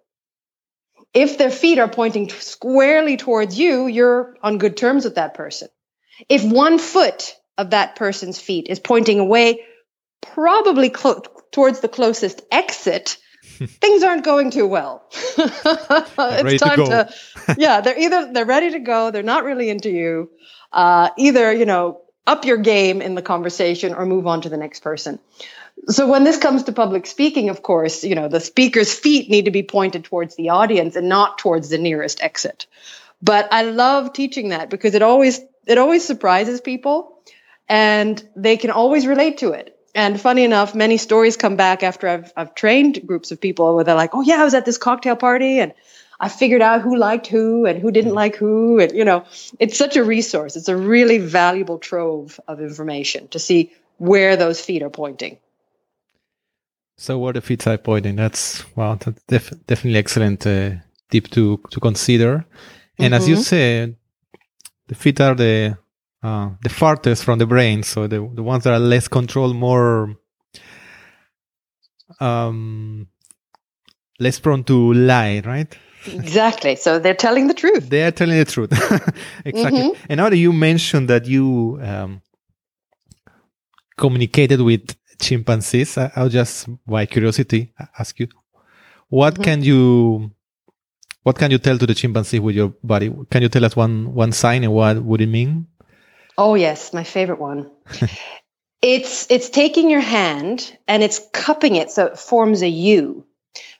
If 1.13 1.37
their 1.37 1.49
feet 1.49 1.79
are 1.79 1.87
pointing 1.87 2.29
squarely 2.29 3.17
towards 3.17 3.57
you, 3.57 3.87
you're 3.87 4.37
on 4.43 4.57
good 4.57 4.77
terms 4.77 5.05
with 5.05 5.15
that 5.15 5.33
person. 5.33 5.69
If 6.27 6.43
one 6.43 6.77
foot 6.77 7.35
of 7.57 7.71
that 7.71 7.95
person's 7.95 8.39
feet 8.39 8.67
is 8.69 8.79
pointing 8.79 9.19
away, 9.19 9.65
probably 10.21 10.89
clo- 10.89 11.23
towards 11.51 11.79
the 11.79 11.87
closest 11.87 12.41
exit, 12.51 13.17
things 13.57 14.03
aren't 14.03 14.23
going 14.23 14.51
too 14.51 14.67
well. 14.67 15.03
it's 15.37 16.61
time 16.61 16.77
to, 16.77 17.09
to 17.45 17.55
yeah, 17.57 17.81
they're 17.81 17.97
either 17.97 18.31
they're 18.31 18.45
ready 18.45 18.71
to 18.71 18.79
go, 18.79 19.11
they're 19.11 19.23
not 19.23 19.43
really 19.43 19.69
into 19.69 19.89
you. 19.89 20.29
Uh, 20.71 21.09
either, 21.17 21.51
you 21.51 21.65
know, 21.65 22.01
up 22.27 22.45
your 22.45 22.57
game 22.57 23.01
in 23.01 23.15
the 23.15 23.21
conversation 23.21 23.95
or 23.95 24.05
move 24.05 24.27
on 24.27 24.41
to 24.41 24.49
the 24.49 24.57
next 24.57 24.81
person. 24.81 25.19
So 25.87 26.07
when 26.07 26.23
this 26.23 26.37
comes 26.37 26.63
to 26.63 26.71
public 26.71 27.05
speaking, 27.05 27.49
of 27.49 27.61
course, 27.63 28.03
you 28.03 28.15
know, 28.15 28.27
the 28.27 28.39
speaker's 28.39 28.93
feet 28.93 29.29
need 29.29 29.45
to 29.45 29.51
be 29.51 29.63
pointed 29.63 30.03
towards 30.03 30.35
the 30.35 30.49
audience 30.49 30.95
and 30.95 31.09
not 31.09 31.37
towards 31.37 31.69
the 31.69 31.77
nearest 31.77 32.21
exit. 32.21 32.67
But 33.21 33.47
I 33.51 33.63
love 33.63 34.13
teaching 34.13 34.49
that 34.49 34.69
because 34.69 34.93
it 34.93 35.01
always 35.01 35.39
it 35.65 35.77
always 35.77 36.05
surprises 36.05 36.61
people 36.61 37.21
and 37.67 38.21
they 38.35 38.57
can 38.57 38.71
always 38.71 39.05
relate 39.05 39.39
to 39.39 39.51
it. 39.51 39.75
And 39.95 40.19
funny 40.19 40.43
enough, 40.43 40.75
many 40.75 40.97
stories 40.97 41.37
come 41.37 41.55
back 41.55 41.83
after 41.83 42.07
I've, 42.07 42.31
I've 42.35 42.55
trained 42.55 43.05
groups 43.05 43.31
of 43.31 43.41
people 43.41 43.75
where 43.75 43.83
they're 43.83 43.95
like, 43.95 44.13
oh, 44.13 44.21
yeah, 44.21 44.41
I 44.41 44.43
was 44.43 44.53
at 44.53 44.65
this 44.65 44.77
cocktail 44.77 45.15
party 45.15 45.59
and 45.59 45.73
I 46.19 46.29
figured 46.29 46.61
out 46.61 46.81
who 46.81 46.95
liked 46.95 47.27
who 47.27 47.65
and 47.65 47.79
who 47.79 47.91
didn't 47.91 48.13
like 48.13 48.35
who. 48.35 48.79
And, 48.79 48.91
you 48.93 49.05
know, 49.05 49.25
it's 49.59 49.77
such 49.77 49.95
a 49.95 50.03
resource. 50.03 50.55
It's 50.55 50.67
a 50.67 50.77
really 50.77 51.17
valuable 51.17 51.79
trove 51.79 52.39
of 52.47 52.61
information 52.61 53.27
to 53.29 53.39
see 53.39 53.71
where 53.97 54.35
those 54.35 54.61
feet 54.61 54.83
are 54.83 54.89
pointing. 54.89 55.37
So, 56.99 57.17
what 57.17 57.35
the 57.35 57.41
feet 57.41 57.65
are 57.65 57.77
pointing, 57.77 58.17
that's, 58.17 58.65
well, 58.75 58.97
that's 58.97 59.21
def- 59.25 59.65
definitely 59.65 59.99
excellent 59.99 60.45
uh, 60.45 60.71
tip 61.09 61.29
to, 61.29 61.57
to 61.71 61.79
consider. 61.79 62.45
And 62.97 63.13
mm-hmm. 63.13 63.13
as 63.13 63.29
you 63.29 63.35
mm-hmm. 63.35 63.41
said, 63.41 63.95
the 64.89 64.95
feet 64.95 65.21
are 65.21 65.33
the 65.33 65.77
uh, 66.21 66.49
the 66.61 66.67
farthest 66.69 67.23
from 67.23 67.39
the 67.39 67.45
brain, 67.45 67.83
so 67.83 68.05
the 68.05 68.19
the 68.33 68.43
ones 68.43 68.65
that 68.65 68.73
are 68.73 68.79
less 68.79 69.07
controlled, 69.07 69.55
more 69.55 70.17
um, 72.19 73.07
less 74.19 74.37
prone 74.37 74.65
to 74.65 74.93
lie, 74.93 75.41
right? 75.45 75.73
Exactly. 76.05 76.75
So 76.75 76.99
they're 76.99 77.13
telling 77.13 77.47
the 77.47 77.53
truth. 77.53 77.89
They 77.89 78.03
are 78.03 78.11
telling 78.11 78.37
the 78.37 78.43
truth. 78.43 78.71
exactly. 79.45 79.79
Mm-hmm. 79.79 80.05
And 80.09 80.17
now 80.17 80.29
that 80.29 80.37
you 80.37 80.51
mentioned 80.51 81.09
that 81.09 81.25
you 81.25 81.79
um, 81.81 82.21
communicated 83.95 84.59
with 84.59 84.97
chimpanzees, 85.19 85.97
I, 85.97 86.11
will 86.15 86.29
just, 86.29 86.67
by 86.87 87.05
curiosity, 87.05 87.73
ask 87.97 88.19
you, 88.19 88.27
what 89.09 89.33
mm-hmm. 89.33 89.43
can 89.43 89.63
you, 89.63 90.31
what 91.23 91.37
can 91.37 91.51
you 91.51 91.57
tell 91.57 91.77
to 91.77 91.85
the 91.85 91.93
chimpanzee 91.93 92.39
with 92.39 92.55
your 92.55 92.73
body? 92.83 93.13
Can 93.29 93.41
you 93.41 93.49
tell 93.49 93.65
us 93.65 93.75
one 93.75 94.13
one 94.13 94.31
sign 94.31 94.63
and 94.63 94.73
what 94.73 95.03
would 95.03 95.21
it 95.21 95.27
mean? 95.27 95.67
Oh 96.37 96.55
yes, 96.55 96.93
my 96.93 97.03
favorite 97.03 97.39
one. 97.39 97.69
it's 98.81 99.29
it's 99.29 99.49
taking 99.49 99.89
your 99.89 99.99
hand 99.99 100.75
and 100.87 101.03
it's 101.03 101.19
cupping 101.33 101.75
it 101.75 101.91
so 101.91 102.05
it 102.05 102.17
forms 102.17 102.61
a 102.61 102.69
U, 102.69 103.25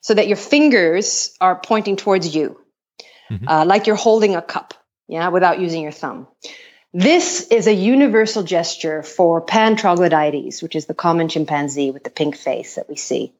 so 0.01 0.13
that 0.13 0.27
your 0.27 0.38
fingers 0.38 1.36
are 1.39 1.55
pointing 1.60 1.96
towards 1.96 2.36
you, 2.36 2.60
mm-hmm. 3.31 3.48
uh, 3.48 3.65
like 3.65 3.88
you're 3.88 3.96
holding 3.96 4.36
a 4.36 4.41
cup. 4.41 4.74
Yeah, 5.08 5.29
without 5.29 5.60
using 5.60 5.81
your 5.81 5.91
thumb. 5.91 6.27
This 6.91 7.48
is 7.48 7.67
a 7.67 7.74
universal 7.74 8.41
gesture 8.43 9.03
for 9.03 9.41
Pan 9.41 9.75
troglodytes, 9.75 10.63
which 10.63 10.75
is 10.75 10.88
the 10.88 10.96
common 10.96 11.29
chimpanzee 11.29 11.91
with 11.91 12.03
the 12.03 12.10
pink 12.10 12.36
face 12.36 12.75
that 12.75 12.89
we 12.89 12.96
see. 12.96 13.34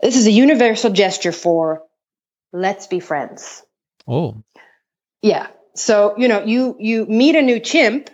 This 0.00 0.16
is 0.16 0.26
a 0.26 0.30
universal 0.30 0.90
gesture 0.90 1.32
for 1.32 1.82
let's 2.52 2.86
be 2.86 3.00
friends. 3.00 3.64
Oh. 4.06 4.42
Yeah. 5.20 5.48
So, 5.74 6.14
you 6.16 6.28
know, 6.28 6.44
you 6.44 6.76
you 6.78 7.06
meet 7.06 7.34
a 7.34 7.42
new 7.42 7.58
chimp 7.58 8.10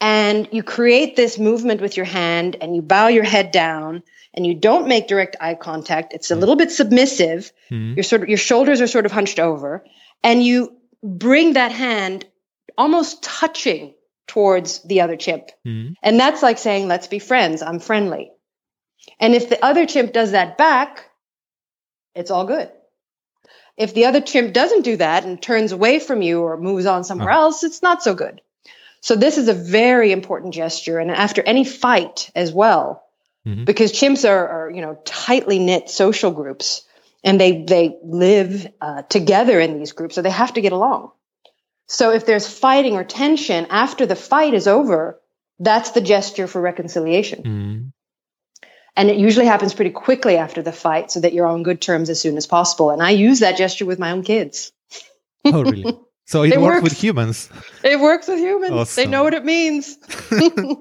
and 0.00 0.48
you 0.52 0.62
create 0.62 1.16
this 1.16 1.38
movement 1.38 1.80
with 1.80 1.96
your 1.96 2.06
hand 2.06 2.56
and 2.60 2.74
you 2.74 2.82
bow 2.82 3.08
your 3.08 3.24
head 3.24 3.52
down 3.52 4.02
and 4.34 4.46
you 4.46 4.54
don't 4.54 4.88
make 4.88 5.08
direct 5.08 5.36
eye 5.40 5.54
contact 5.54 6.12
it's 6.12 6.30
a 6.30 6.36
little 6.36 6.56
bit 6.56 6.70
submissive 6.70 7.52
mm-hmm. 7.70 7.94
your 7.94 8.02
sort 8.02 8.22
of 8.22 8.28
your 8.28 8.38
shoulders 8.38 8.80
are 8.80 8.86
sort 8.86 9.06
of 9.06 9.12
hunched 9.12 9.38
over 9.38 9.84
and 10.22 10.42
you 10.42 10.76
bring 11.02 11.54
that 11.54 11.72
hand 11.72 12.26
almost 12.76 13.22
touching 13.22 13.94
towards 14.26 14.82
the 14.82 15.00
other 15.00 15.16
chimp 15.16 15.48
mm-hmm. 15.66 15.92
and 16.02 16.18
that's 16.18 16.42
like 16.42 16.58
saying 16.58 16.88
let's 16.88 17.06
be 17.06 17.18
friends 17.18 17.62
i'm 17.62 17.78
friendly 17.78 18.30
and 19.20 19.34
if 19.34 19.48
the 19.48 19.62
other 19.64 19.86
chimp 19.86 20.12
does 20.12 20.32
that 20.32 20.56
back 20.56 21.10
it's 22.14 22.30
all 22.30 22.46
good 22.46 22.70
if 23.76 23.92
the 23.92 24.06
other 24.06 24.20
chimp 24.20 24.52
doesn't 24.52 24.82
do 24.82 24.96
that 24.96 25.24
and 25.24 25.42
turns 25.42 25.72
away 25.72 25.98
from 25.98 26.22
you 26.22 26.40
or 26.40 26.56
moves 26.56 26.86
on 26.86 27.04
somewhere 27.04 27.32
oh. 27.32 27.42
else 27.42 27.64
it's 27.64 27.82
not 27.82 28.02
so 28.02 28.14
good 28.14 28.40
so 29.04 29.16
this 29.16 29.36
is 29.36 29.48
a 29.48 29.52
very 29.52 30.12
important 30.12 30.54
gesture. 30.54 30.98
And 30.98 31.10
after 31.10 31.42
any 31.42 31.62
fight 31.66 32.30
as 32.34 32.54
well, 32.54 33.04
mm-hmm. 33.46 33.64
because 33.64 33.92
chimps 33.92 34.26
are, 34.26 34.48
are, 34.48 34.70
you 34.70 34.80
know, 34.80 34.98
tightly 35.04 35.58
knit 35.58 35.90
social 35.90 36.30
groups. 36.30 36.86
and 37.22 37.38
they 37.38 37.64
they 37.64 37.98
live 38.02 38.66
uh, 38.80 39.02
together 39.02 39.60
in 39.60 39.78
these 39.78 39.92
groups, 39.92 40.14
so 40.14 40.22
they 40.22 40.30
have 40.30 40.54
to 40.54 40.62
get 40.62 40.72
along. 40.72 41.10
So 41.86 42.12
if 42.12 42.26
there's 42.26 42.48
fighting 42.48 42.94
or 42.94 43.04
tension 43.04 43.66
after 43.70 44.06
the 44.06 44.16
fight 44.16 44.54
is 44.54 44.66
over, 44.66 45.20
that's 45.58 45.90
the 45.90 46.00
gesture 46.00 46.46
for 46.46 46.60
reconciliation. 46.60 47.42
Mm. 47.42 47.92
And 48.96 49.10
it 49.10 49.16
usually 49.16 49.46
happens 49.46 49.74
pretty 49.74 49.90
quickly 49.90 50.36
after 50.36 50.62
the 50.62 50.72
fight 50.72 51.10
so 51.10 51.20
that 51.20 51.32
you're 51.32 51.46
on 51.46 51.62
good 51.62 51.80
terms 51.80 52.10
as 52.10 52.20
soon 52.20 52.36
as 52.36 52.46
possible. 52.46 52.90
And 52.90 53.02
I 53.02 53.10
use 53.10 53.40
that 53.40 53.56
gesture 53.56 53.86
with 53.86 53.98
my 53.98 54.12
own 54.12 54.22
kids. 54.22 54.72
oh, 55.44 55.62
really? 55.62 55.98
So 56.26 56.42
it, 56.42 56.54
it 56.54 56.60
works, 56.60 56.76
works, 56.76 56.84
with 56.84 56.92
humans. 56.98 57.50
It 57.82 58.00
works 58.00 58.28
with 58.28 58.38
humans. 58.38 58.72
Awesome. 58.72 59.04
They 59.04 59.10
know 59.10 59.24
what 59.24 59.34
it 59.34 59.44
means. 59.44 59.98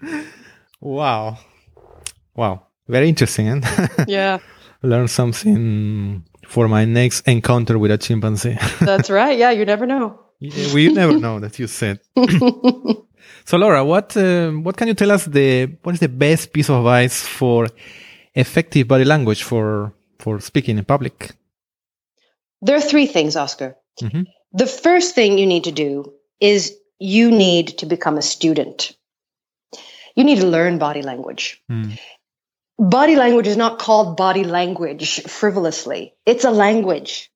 wow. 0.80 1.36
Wow. 2.34 2.66
Very 2.86 3.10
interesting. 3.10 3.62
yeah. 4.06 4.38
Learn 4.82 5.08
something 5.08 6.24
for 6.46 6.68
my 6.68 6.86
next 6.86 7.28
encounter 7.28 7.78
with 7.78 7.90
a 7.90 7.98
chimpanzee. 7.98 8.56
That's 8.80 9.10
right. 9.10 9.36
Yeah, 9.36 9.50
you 9.50 9.66
never 9.66 9.84
know. 9.84 10.18
Yeah, 10.40 10.74
we 10.74 10.92
never 10.92 11.18
know 11.18 11.40
that 11.40 11.58
you 11.58 11.66
said. 11.66 12.00
so, 13.44 13.56
Laura, 13.56 13.84
what 13.84 14.16
uh, 14.16 14.50
what 14.50 14.76
can 14.76 14.88
you 14.88 14.94
tell 14.94 15.10
us? 15.10 15.24
The 15.24 15.66
what 15.82 15.94
is 15.94 16.00
the 16.00 16.08
best 16.08 16.52
piece 16.52 16.70
of 16.70 16.76
advice 16.76 17.22
for 17.22 17.66
effective 18.34 18.86
body 18.86 19.04
language 19.04 19.42
for 19.42 19.92
for 20.18 20.40
speaking 20.40 20.78
in 20.78 20.84
public? 20.84 21.32
There 22.62 22.76
are 22.76 22.80
three 22.80 23.06
things, 23.06 23.36
Oscar. 23.36 23.76
Mm-hmm. 24.00 24.22
The 24.52 24.66
first 24.66 25.14
thing 25.14 25.38
you 25.38 25.46
need 25.46 25.64
to 25.64 25.72
do 25.72 26.12
is 26.40 26.74
you 26.98 27.30
need 27.30 27.78
to 27.78 27.86
become 27.86 28.18
a 28.18 28.22
student. 28.22 28.96
You 30.14 30.24
need 30.24 30.40
to 30.40 30.46
learn 30.46 30.78
body 30.78 31.02
language. 31.02 31.62
Mm. 31.70 31.98
Body 32.78 33.16
language 33.16 33.46
is 33.46 33.56
not 33.56 33.78
called 33.78 34.16
body 34.16 34.44
language 34.44 35.22
frivolously. 35.22 36.14
It's 36.26 36.44
a 36.44 36.50
language. 36.50 37.30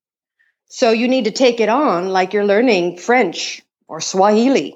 So 0.75 0.89
you 0.89 1.07
need 1.07 1.25
to 1.25 1.31
take 1.31 1.59
it 1.59 1.69
on 1.69 2.09
like 2.09 2.33
you're 2.33 2.47
learning 2.47 2.97
French 2.97 3.61
or 3.87 4.01
Swahili 4.01 4.75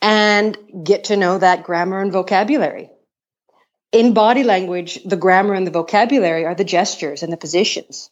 and 0.00 0.56
get 0.84 1.04
to 1.04 1.16
know 1.16 1.38
that 1.38 1.64
grammar 1.64 2.00
and 2.00 2.12
vocabulary. 2.12 2.88
In 3.90 4.14
body 4.14 4.44
language, 4.44 5.02
the 5.04 5.16
grammar 5.16 5.54
and 5.54 5.66
the 5.66 5.72
vocabulary 5.72 6.44
are 6.44 6.54
the 6.54 6.62
gestures 6.62 7.24
and 7.24 7.32
the 7.32 7.36
positions. 7.36 8.10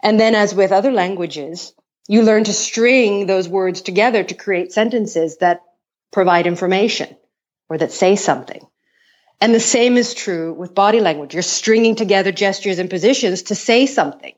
And 0.00 0.20
then, 0.20 0.36
as 0.36 0.54
with 0.54 0.70
other 0.70 0.92
languages, 0.92 1.74
you 2.06 2.22
learn 2.22 2.44
to 2.44 2.52
string 2.52 3.26
those 3.26 3.48
words 3.48 3.82
together 3.82 4.22
to 4.22 4.34
create 4.36 4.70
sentences 4.70 5.38
that 5.38 5.62
provide 6.12 6.46
information 6.46 7.16
or 7.68 7.78
that 7.78 7.90
say 7.90 8.14
something. 8.14 8.64
And 9.40 9.52
the 9.52 9.58
same 9.58 9.96
is 9.96 10.14
true 10.14 10.54
with 10.54 10.72
body 10.72 11.00
language. 11.00 11.34
You're 11.34 11.42
stringing 11.42 11.96
together 11.96 12.30
gestures 12.30 12.78
and 12.78 12.88
positions 12.88 13.42
to 13.44 13.56
say 13.56 13.86
something. 13.86 14.34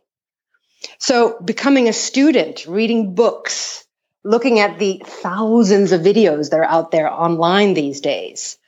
So 0.99 1.39
becoming 1.41 1.89
a 1.89 1.93
student, 1.93 2.67
reading 2.67 3.15
books, 3.15 3.85
looking 4.25 4.59
at 4.59 4.79
the 4.79 5.03
thousands 5.05 5.93
of 5.93 6.01
videos 6.01 6.51
that 6.51 6.61
are 6.61 6.65
out 6.65 6.91
there 6.91 7.13
online 7.13 7.75
these 7.75 8.01
days, 8.01 8.59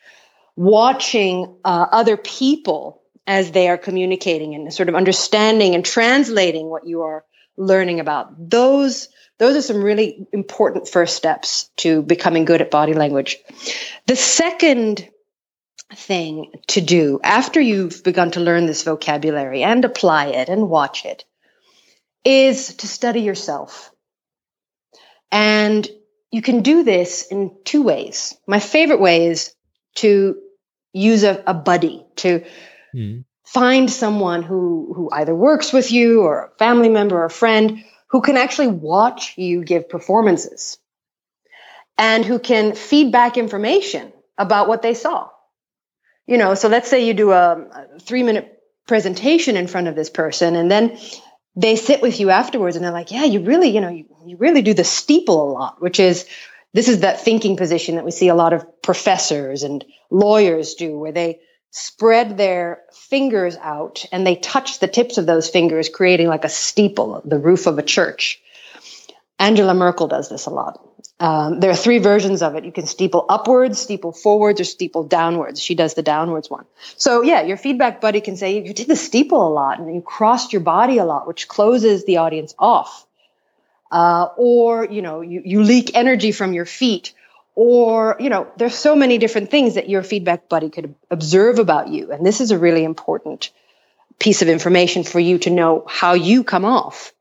watching 0.55 1.57
uh, 1.65 1.87
other 1.91 2.17
people 2.17 3.03
as 3.27 3.51
they 3.51 3.69
are 3.69 3.79
communicating 3.79 4.55
and 4.55 4.73
sort 4.73 4.89
of 4.89 4.95
understanding 4.95 5.75
and 5.75 5.85
translating 5.85 6.69
what 6.69 6.87
you 6.87 7.03
are 7.03 7.25
learning 7.57 8.01
about. 8.01 8.51
Those 8.51 9.09
those 9.39 9.57
are 9.57 9.63
some 9.63 9.83
really 9.83 10.27
important 10.33 10.89
first 10.89 11.15
steps 11.15 11.69
to 11.77 12.01
becoming 12.01 12.47
good 12.47 12.63
at 12.63 12.71
body 12.71 12.95
language. 12.95 13.37
The 14.07 14.17
second 14.17 15.07
thing 15.95 16.53
to 16.69 16.81
do 16.81 17.21
after 17.23 17.61
you've 17.61 18.03
begun 18.03 18.31
to 18.33 18.41
learn 18.41 18.67
this 18.67 18.83
vocabulary 18.83 19.63
and 19.63 19.85
apply 19.85 20.29
it 20.29 20.49
and 20.49 20.71
watch 20.71 21.05
it 21.05 21.25
is 22.25 22.75
to 22.77 22.89
study 22.89 23.21
yourself. 23.21 23.93
And 25.31 25.89
you 26.31 26.43
can 26.43 26.63
do 26.63 26.83
this 26.83 27.26
in 27.26 27.57
two 27.65 27.83
ways. 27.83 28.37
My 28.47 28.61
favorite 28.61 29.00
way 29.00 29.26
is 29.26 29.55
to 29.97 30.37
use 30.93 31.25
a, 31.25 31.43
a 31.47 31.55
buddy, 31.55 32.05
to 32.17 32.45
mm. 32.95 33.25
find 33.45 33.91
someone 33.91 34.43
who, 34.43 34.93
who 34.95 35.11
either 35.13 35.35
works 35.35 35.73
with 35.73 35.93
you 35.93 36.23
or 36.23 36.47
a 36.47 36.59
family 36.59 36.89
member 36.89 37.17
or 37.17 37.26
a 37.26 37.31
friend 37.31 37.85
who 38.09 38.21
can 38.21 38.37
actually 38.37 38.69
watch 38.69 39.35
you 39.37 39.65
give 39.65 39.89
performances 39.89 40.79
and 41.99 42.25
who 42.25 42.39
can 42.39 42.75
feed 42.75 43.13
back 43.13 43.37
information 43.37 44.13
about 44.39 44.69
what 44.69 44.83
they 44.83 44.95
saw. 44.95 45.29
You 46.26 46.39
know, 46.39 46.55
so 46.55 46.69
let's 46.69 46.89
say 46.89 47.07
you 47.07 47.15
do 47.15 47.31
a, 47.31 47.52
a 47.52 48.00
three 48.00 48.23
minute 48.23 48.52
presentation 48.87 49.57
in 49.57 49.67
front 49.67 49.89
of 49.89 49.95
this 49.95 50.11
person 50.11 50.57
and 50.57 50.71
then 50.71 50.99
they 51.56 51.76
sit 51.76 52.02
with 52.02 52.21
you 52.21 52.30
afterwards 52.30 52.76
and 52.76 52.84
they're 52.84 52.92
like, 52.92 53.10
yeah, 53.10 53.25
you 53.25 53.40
really, 53.40 53.71
you 53.71 53.80
know, 53.80 53.88
you, 53.88 54.04
you 54.26 54.36
really 54.36 54.62
do 54.62 54.75
the 54.75 54.84
steeple 54.84 55.42
a 55.42 55.50
lot, 55.50 55.80
which 55.80 55.99
is 55.99 56.26
this 56.75 56.88
is 56.88 57.00
that 57.00 57.21
thinking 57.21 57.56
position 57.56 57.97
that 57.97 58.04
we 58.04 58.10
see 58.10 58.28
a 58.28 58.34
lot 58.34 58.52
of 58.52 58.82
professors 58.82 59.62
and 59.62 59.84
lawyers 60.10 60.75
do, 60.75 60.99
where 60.99 61.12
they 61.12 61.40
spread 61.71 62.36
their 62.36 62.82
fingers 62.92 63.56
out 63.56 64.04
and 64.12 64.26
they 64.26 64.36
touch 64.36 64.78
the 64.78 64.88
tips 64.88 65.16
of 65.16 65.26
those 65.26 65.49
fingers, 65.49 65.88
creating 65.88 66.28
like 66.28 66.45
a 66.45 66.50
steeple, 66.50 67.23
the 67.25 67.38
roof 67.38 67.66
of 67.66 67.78
a 67.78 67.82
church. 67.82 68.40
Angela 69.38 69.75
Merkel 69.75 70.08
does 70.08 70.28
this 70.28 70.47
a 70.47 70.50
lot. 70.50 70.80
Um, 71.19 71.61
there 71.61 71.71
are 71.71 71.76
three 71.76 71.99
versions 71.99 72.43
of 72.43 72.57
it. 72.57 72.65
You 72.65 72.73
can 72.73 72.87
steeple 72.87 73.25
upwards, 73.29 73.79
steeple 73.79 74.13
forwards, 74.13 74.61
or 74.61 74.65
steeple 74.65 75.05
downwards. 75.05 75.63
She 75.63 75.75
does 75.75 75.95
the 75.95 76.02
downwards 76.02 76.50
one. 76.50 76.67
So 76.97 77.23
yeah, 77.23 77.43
your 77.43 77.57
feedback 77.57 78.02
buddy 78.02 78.21
can 78.21 78.37
say 78.37 78.63
you 78.63 78.75
did 78.75 78.87
the 78.87 78.97
steeple 78.97 79.47
a 79.47 79.49
lot 79.49 79.79
and 79.79 79.95
you 79.95 80.02
crossed 80.02 80.52
your 80.52 80.61
body 80.61 80.99
a 80.99 81.07
lot, 81.07 81.26
which 81.26 81.49
closes 81.49 82.05
the 82.05 82.19
audience 82.19 82.55
off. 82.59 83.07
Uh, 83.91 84.29
or 84.37 84.85
you 84.85 85.00
know, 85.00 85.23
you, 85.23 85.41
you 85.45 85.63
leak 85.63 85.93
energy 85.95 86.33
from 86.33 86.52
your 86.52 86.67
feet, 86.67 87.15
or 87.55 88.17
you 88.19 88.29
know, 88.29 88.49
there's 88.57 88.75
so 88.75 88.97
many 88.97 89.17
different 89.17 89.50
things 89.50 89.75
that 89.75 89.89
your 89.89 90.02
feedback 90.02 90.49
buddy 90.49 90.69
could 90.69 90.95
observe 91.11 91.61
about 91.61 91.89
you, 91.89 92.11
and 92.11 92.26
this 92.26 92.41
is 92.41 92.50
a 92.50 92.59
really 92.59 92.83
important 92.83 93.50
piece 94.19 94.43
of 94.43 94.49
information 94.49 95.05
for 95.05 95.21
you 95.21 95.39
to 95.39 95.50
know 95.50 95.85
how 95.89 96.15
you 96.15 96.43
come 96.43 96.65
off. 96.65 97.13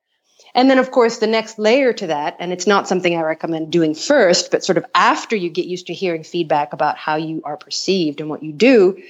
And 0.55 0.69
then, 0.69 0.79
of 0.79 0.89
course, 0.89 1.17
the 1.17 1.27
next 1.27 1.59
layer 1.59 1.91
to 1.91 2.07
that, 2.07 2.37
and 2.39 2.53
it's 2.53 2.65
not 2.65 2.87
something 2.87 3.13
I 3.13 3.21
recommend 3.23 3.73
doing 3.73 3.93
first, 3.93 4.51
but 4.51 4.63
sort 4.63 4.77
of 4.77 4.85
after 4.95 5.35
you 5.35 5.49
get 5.49 5.65
used 5.65 5.87
to 5.87 5.93
hearing 5.93 6.23
feedback 6.23 6.71
about 6.71 6.97
how 6.97 7.17
you 7.17 7.41
are 7.43 7.57
perceived 7.57 8.21
and 8.21 8.29
what 8.29 8.41
you 8.41 8.53
do, 8.53 9.03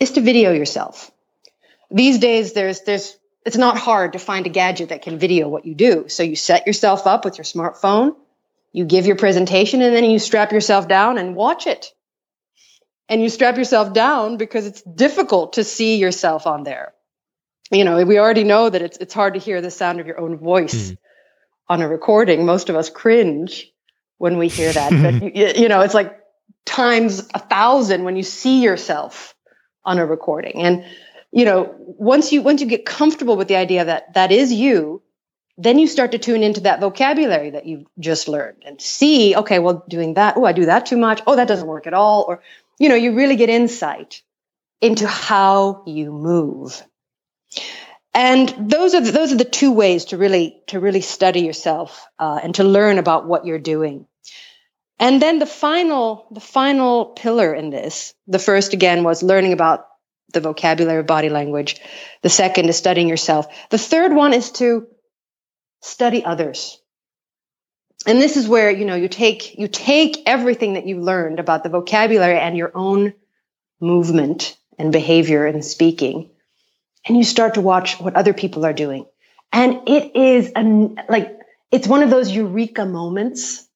is 0.00 0.10
to 0.12 0.20
video 0.20 0.50
yourself. 0.50 1.12
These 1.88 2.18
days, 2.18 2.52
there's, 2.52 2.80
there's, 2.80 3.16
it's 3.46 3.56
not 3.56 3.78
hard 3.78 4.14
to 4.14 4.18
find 4.18 4.46
a 4.46 4.50
gadget 4.50 4.88
that 4.88 5.02
can 5.02 5.20
video 5.20 5.48
what 5.48 5.66
you 5.66 5.74
do. 5.76 6.08
So 6.08 6.24
you 6.24 6.34
set 6.34 6.66
yourself 6.66 7.06
up 7.06 7.24
with 7.24 7.38
your 7.38 7.44
smartphone, 7.44 8.16
you 8.72 8.84
give 8.84 9.06
your 9.06 9.16
presentation, 9.16 9.80
and 9.82 9.94
then 9.94 10.02
you 10.02 10.18
strap 10.18 10.50
yourself 10.50 10.88
down 10.88 11.16
and 11.16 11.36
watch 11.36 11.68
it. 11.68 11.94
And 13.08 13.22
you 13.22 13.28
strap 13.28 13.56
yourself 13.56 13.94
down 13.94 14.36
because 14.36 14.66
it's 14.66 14.82
difficult 14.82 15.52
to 15.52 15.62
see 15.62 15.96
yourself 15.96 16.48
on 16.48 16.64
there 16.64 16.92
you 17.70 17.84
know, 17.84 18.04
we 18.04 18.18
already 18.18 18.44
know 18.44 18.68
that 18.68 18.82
it's 18.82 18.98
it's 18.98 19.14
hard 19.14 19.34
to 19.34 19.40
hear 19.40 19.60
the 19.60 19.70
sound 19.70 20.00
of 20.00 20.06
your 20.06 20.18
own 20.18 20.38
voice 20.38 20.90
mm. 20.92 20.98
on 21.68 21.82
a 21.82 21.88
recording. 21.88 22.46
Most 22.46 22.68
of 22.68 22.76
us 22.76 22.90
cringe 22.90 23.70
when 24.16 24.38
we 24.38 24.48
hear 24.48 24.72
that, 24.72 24.90
but 24.90 25.34
you, 25.36 25.62
you 25.62 25.68
know, 25.68 25.80
it's 25.80 25.94
like 25.94 26.18
times 26.64 27.26
a 27.34 27.38
thousand 27.38 28.04
when 28.04 28.16
you 28.16 28.22
see 28.22 28.62
yourself 28.62 29.34
on 29.84 29.98
a 29.98 30.06
recording. 30.06 30.62
And 30.62 30.84
you 31.30 31.44
know, 31.44 31.74
once 31.78 32.32
you 32.32 32.42
once 32.42 32.60
you 32.60 32.66
get 32.66 32.86
comfortable 32.86 33.36
with 33.36 33.48
the 33.48 33.56
idea 33.56 33.84
that 33.84 34.14
that 34.14 34.32
is 34.32 34.52
you, 34.52 35.02
then 35.58 35.78
you 35.78 35.88
start 35.88 36.12
to 36.12 36.18
tune 36.18 36.44
into 36.44 36.60
that 36.60 36.80
vocabulary 36.80 37.50
that 37.50 37.66
you've 37.66 37.84
just 37.98 38.28
learned 38.28 38.62
and 38.64 38.80
see, 38.80 39.34
okay, 39.34 39.58
well, 39.58 39.84
doing 39.88 40.14
that, 40.14 40.36
oh, 40.36 40.44
I 40.44 40.52
do 40.52 40.66
that 40.66 40.86
too 40.86 40.96
much. 40.96 41.20
Oh, 41.26 41.34
that 41.34 41.48
doesn't 41.48 41.66
work 41.66 41.88
at 41.88 41.94
all. 41.94 42.24
Or, 42.28 42.42
you 42.78 42.88
know, 42.88 42.94
you 42.94 43.14
really 43.14 43.34
get 43.34 43.50
insight 43.50 44.22
into 44.80 45.08
how 45.08 45.82
you 45.84 46.12
move. 46.12 46.80
And 48.14 48.70
those 48.70 48.94
are 48.94 49.00
the, 49.00 49.12
those 49.12 49.32
are 49.32 49.36
the 49.36 49.44
two 49.44 49.72
ways 49.72 50.06
to 50.06 50.16
really 50.16 50.60
to 50.68 50.80
really 50.80 51.02
study 51.02 51.42
yourself 51.42 52.04
uh, 52.18 52.40
and 52.42 52.54
to 52.56 52.64
learn 52.64 52.98
about 52.98 53.26
what 53.26 53.46
you're 53.46 53.58
doing. 53.58 54.06
And 54.98 55.22
then 55.22 55.38
the 55.38 55.46
final 55.46 56.26
the 56.32 56.40
final 56.40 57.06
pillar 57.06 57.54
in 57.54 57.70
this, 57.70 58.14
the 58.26 58.38
first 58.40 58.72
again 58.72 59.04
was 59.04 59.22
learning 59.22 59.52
about 59.52 59.86
the 60.32 60.40
vocabulary 60.40 61.00
of 61.00 61.06
body 61.06 61.28
language. 61.28 61.80
The 62.22 62.28
second 62.28 62.68
is 62.68 62.76
studying 62.76 63.08
yourself. 63.08 63.46
The 63.70 63.78
third 63.78 64.12
one 64.12 64.32
is 64.32 64.50
to 64.52 64.88
study 65.80 66.24
others. 66.24 66.80
And 68.06 68.20
this 68.20 68.36
is 68.36 68.48
where 68.48 68.70
you 68.70 68.84
know 68.84 68.96
you 68.96 69.08
take 69.08 69.58
you 69.58 69.68
take 69.68 70.22
everything 70.26 70.74
that 70.74 70.86
you've 70.86 71.02
learned 71.02 71.38
about 71.38 71.62
the 71.62 71.68
vocabulary 71.68 72.38
and 72.38 72.56
your 72.56 72.72
own 72.74 73.14
movement 73.80 74.56
and 74.78 74.92
behavior 74.92 75.46
and 75.46 75.64
speaking 75.64 76.30
and 77.06 77.16
you 77.16 77.24
start 77.24 77.54
to 77.54 77.60
watch 77.60 78.00
what 78.00 78.14
other 78.14 78.32
people 78.32 78.64
are 78.66 78.72
doing. 78.72 79.06
And 79.52 79.88
it 79.88 80.14
is 80.14 80.52
an, 80.54 81.00
like, 81.08 81.38
it's 81.70 81.88
one 81.88 82.02
of 82.02 82.10
those 82.10 82.30
eureka 82.30 82.84
moments 82.84 83.66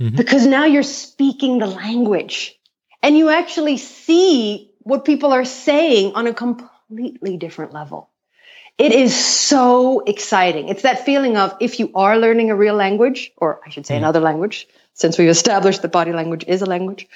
mm-hmm. 0.00 0.16
because 0.16 0.46
now 0.46 0.64
you're 0.64 0.82
speaking 0.82 1.58
the 1.58 1.66
language 1.66 2.58
and 3.02 3.16
you 3.16 3.28
actually 3.28 3.76
see 3.76 4.70
what 4.80 5.04
people 5.04 5.32
are 5.32 5.44
saying 5.44 6.14
on 6.14 6.26
a 6.26 6.34
completely 6.34 7.36
different 7.36 7.72
level. 7.72 8.10
It 8.76 8.92
is 8.92 9.14
so 9.14 10.00
exciting. 10.00 10.68
It's 10.68 10.82
that 10.82 11.04
feeling 11.04 11.36
of 11.36 11.56
if 11.60 11.78
you 11.78 11.92
are 11.94 12.18
learning 12.18 12.50
a 12.50 12.56
real 12.56 12.74
language, 12.74 13.30
or 13.36 13.60
I 13.64 13.70
should 13.70 13.86
say 13.86 13.94
mm. 13.94 13.98
another 13.98 14.20
language, 14.20 14.66
since 14.94 15.16
we've 15.16 15.28
established 15.28 15.82
that 15.82 15.92
body 15.92 16.12
language 16.12 16.44
is 16.48 16.60
a 16.60 16.66
language. 16.66 17.08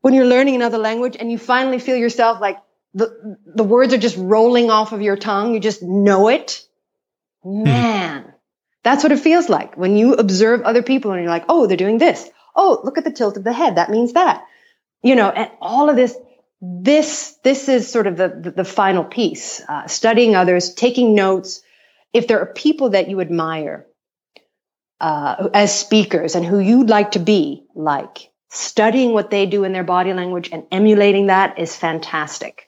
When 0.00 0.14
you're 0.14 0.26
learning 0.26 0.56
another 0.56 0.78
language 0.78 1.16
and 1.18 1.30
you 1.30 1.38
finally 1.38 1.78
feel 1.78 1.96
yourself 1.96 2.40
like 2.40 2.58
the, 2.94 3.38
the 3.46 3.64
words 3.64 3.92
are 3.92 3.98
just 3.98 4.16
rolling 4.16 4.70
off 4.70 4.92
of 4.92 5.02
your 5.02 5.16
tongue, 5.16 5.54
you 5.54 5.60
just 5.60 5.82
know 5.82 6.28
it. 6.28 6.64
Hmm. 7.42 7.64
Man, 7.64 8.34
that's 8.82 9.02
what 9.02 9.12
it 9.12 9.20
feels 9.20 9.48
like 9.48 9.76
when 9.76 9.96
you 9.96 10.14
observe 10.14 10.62
other 10.62 10.82
people 10.82 11.12
and 11.12 11.20
you're 11.20 11.30
like, 11.30 11.44
oh, 11.48 11.66
they're 11.66 11.76
doing 11.76 11.98
this. 11.98 12.28
Oh, 12.56 12.80
look 12.82 12.98
at 12.98 13.04
the 13.04 13.12
tilt 13.12 13.36
of 13.36 13.44
the 13.44 13.52
head. 13.52 13.76
That 13.76 13.90
means 13.90 14.14
that. 14.14 14.44
You 15.02 15.14
know, 15.14 15.30
and 15.30 15.50
all 15.60 15.90
of 15.90 15.96
this, 15.96 16.16
this, 16.60 17.36
this 17.44 17.68
is 17.68 17.90
sort 17.90 18.06
of 18.06 18.16
the, 18.16 18.28
the, 18.28 18.50
the 18.50 18.64
final 18.64 19.04
piece. 19.04 19.62
Uh, 19.68 19.86
studying 19.86 20.34
others, 20.34 20.74
taking 20.74 21.14
notes. 21.14 21.62
If 22.12 22.26
there 22.26 22.40
are 22.40 22.52
people 22.52 22.90
that 22.90 23.08
you 23.08 23.20
admire, 23.20 23.86
uh, 25.00 25.48
as 25.54 25.78
speakers 25.78 26.34
and 26.34 26.44
who 26.44 26.58
you'd 26.58 26.88
like 26.88 27.12
to 27.12 27.18
be 27.18 27.64
like. 27.74 28.30
Studying 28.50 29.12
what 29.12 29.30
they 29.30 29.46
do 29.46 29.64
in 29.64 29.72
their 29.72 29.84
body 29.84 30.12
language 30.12 30.48
and 30.52 30.64
emulating 30.72 31.26
that 31.26 31.58
is 31.58 31.76
fantastic. 31.76 32.67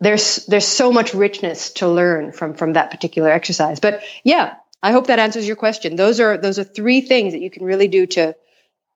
There's 0.00 0.46
there's 0.46 0.66
so 0.66 0.92
much 0.92 1.14
richness 1.14 1.72
to 1.74 1.88
learn 1.88 2.32
from 2.32 2.54
from 2.54 2.74
that 2.74 2.90
particular 2.90 3.30
exercise. 3.30 3.80
But 3.80 4.02
yeah, 4.22 4.54
I 4.82 4.92
hope 4.92 5.08
that 5.08 5.18
answers 5.18 5.46
your 5.46 5.56
question. 5.56 5.96
Those 5.96 6.20
are 6.20 6.36
those 6.36 6.58
are 6.58 6.64
three 6.64 7.00
things 7.00 7.32
that 7.32 7.40
you 7.40 7.50
can 7.50 7.64
really 7.64 7.88
do 7.88 8.06
to 8.06 8.36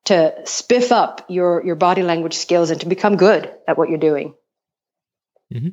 to 0.05 0.35
spiff 0.45 0.93
up 0.93 1.25
your 1.29 1.65
your 1.65 1.75
body 1.77 2.03
language 2.03 2.35
skills 2.35 2.71
and 2.71 2.81
to 2.81 2.89
become 2.89 3.17
good 3.17 3.53
at 3.67 3.77
what 3.77 3.89
you're 3.89 3.99
doing. 3.99 4.35
Mm-hmm. 5.53 5.69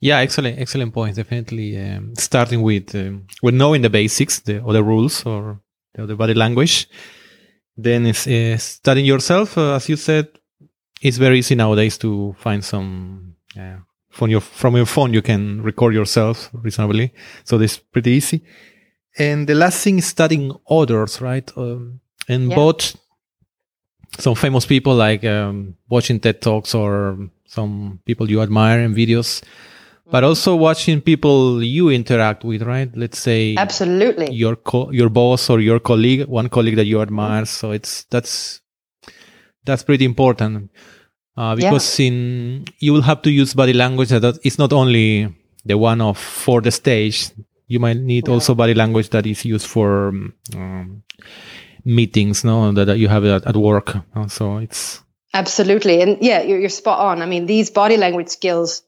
Yeah, 0.00 0.18
excellent, 0.18 0.58
excellent 0.58 0.92
points. 0.92 1.16
Definitely, 1.16 1.78
um, 1.78 2.14
starting 2.16 2.62
with 2.62 2.92
um, 2.94 3.26
with 3.40 3.54
knowing 3.54 3.82
the 3.82 3.90
basics, 3.90 4.40
the 4.40 4.64
other 4.64 4.82
rules 4.82 5.24
or 5.24 5.60
the 5.94 6.02
other 6.02 6.16
body 6.16 6.34
language. 6.34 6.88
Then 7.76 8.06
uh, 8.06 8.58
studying 8.58 9.06
yourself, 9.06 9.56
uh, 9.56 9.76
as 9.76 9.88
you 9.88 9.96
said. 9.96 10.28
It's 11.00 11.16
very 11.16 11.38
easy 11.38 11.54
nowadays 11.54 11.98
to 11.98 12.34
find 12.38 12.64
some 12.64 13.34
uh, 13.58 13.78
from 14.12 14.30
your 14.30 14.40
from 14.40 14.76
your 14.76 14.86
phone. 14.86 15.12
You 15.12 15.22
can 15.22 15.62
record 15.62 15.94
yourself 15.94 16.50
reasonably, 16.52 17.12
so 17.44 17.58
it's 17.60 17.78
pretty 17.78 18.12
easy. 18.12 18.44
And 19.18 19.46
the 19.46 19.54
last 19.54 19.82
thing 19.82 19.98
is 19.98 20.06
studying 20.06 20.52
others, 20.70 21.20
right? 21.20 21.50
Um, 21.56 22.00
and 22.28 22.48
yeah. 22.48 22.56
both 22.56 22.96
some 24.18 24.34
famous 24.34 24.64
people 24.66 24.94
like 24.94 25.24
um, 25.24 25.76
watching 25.88 26.20
TED 26.20 26.40
talks 26.40 26.74
or 26.74 27.18
some 27.46 28.00
people 28.06 28.30
you 28.30 28.40
admire 28.40 28.80
in 28.80 28.94
videos 28.94 29.42
but 30.12 30.24
also 30.24 30.54
watching 30.54 31.00
people 31.00 31.62
you 31.62 31.88
interact 31.88 32.44
with, 32.44 32.62
right? 32.62 32.94
Let's 32.94 33.18
say 33.18 33.54
absolutely 33.56 34.30
your 34.30 34.56
co- 34.56 34.90
your 34.90 35.08
boss 35.08 35.48
or 35.48 35.58
your 35.60 35.80
colleague, 35.80 36.26
one 36.28 36.50
colleague 36.50 36.76
that 36.76 36.84
you 36.84 37.00
admire. 37.00 37.46
So 37.46 37.70
it's 37.72 38.04
that's 38.04 38.60
that's 39.64 39.82
pretty 39.82 40.04
important 40.04 40.70
uh, 41.36 41.54
because 41.56 41.98
yeah. 41.98 42.06
in 42.06 42.64
you 42.78 42.92
will 42.92 43.02
have 43.02 43.22
to 43.22 43.30
use 43.30 43.54
body 43.54 43.72
language 43.72 44.10
that 44.10 44.38
is 44.44 44.58
not 44.58 44.72
only 44.72 45.34
the 45.64 45.78
one 45.78 46.00
of 46.00 46.18
for 46.18 46.60
the 46.60 46.70
stage. 46.70 47.30
You 47.68 47.80
might 47.80 47.96
need 47.96 48.28
also 48.28 48.54
body 48.54 48.74
language 48.74 49.08
that 49.10 49.26
is 49.26 49.44
used 49.44 49.66
for 49.66 50.08
um, 50.54 51.02
meetings, 51.84 52.44
no, 52.44 52.70
that, 52.72 52.84
that 52.84 52.98
you 52.98 53.08
have 53.08 53.24
at, 53.24 53.46
at 53.46 53.56
work. 53.56 53.96
So 54.28 54.58
it's 54.58 55.00
absolutely, 55.32 56.02
and 56.02 56.18
yeah, 56.20 56.42
you're, 56.42 56.60
you're 56.60 56.68
spot 56.68 56.98
on. 56.98 57.22
I 57.22 57.26
mean, 57.26 57.46
these 57.46 57.70
body 57.70 57.96
language 57.96 58.28
skills 58.28 58.82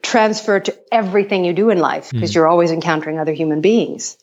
transfer 0.00 0.60
to 0.60 0.78
everything 0.90 1.44
you 1.44 1.52
do 1.52 1.68
in 1.68 1.78
life 1.78 2.10
because 2.10 2.30
mm. 2.30 2.34
you're 2.36 2.48
always 2.48 2.70
encountering 2.70 3.18
other 3.18 3.32
human 3.32 3.60
beings. 3.60 4.16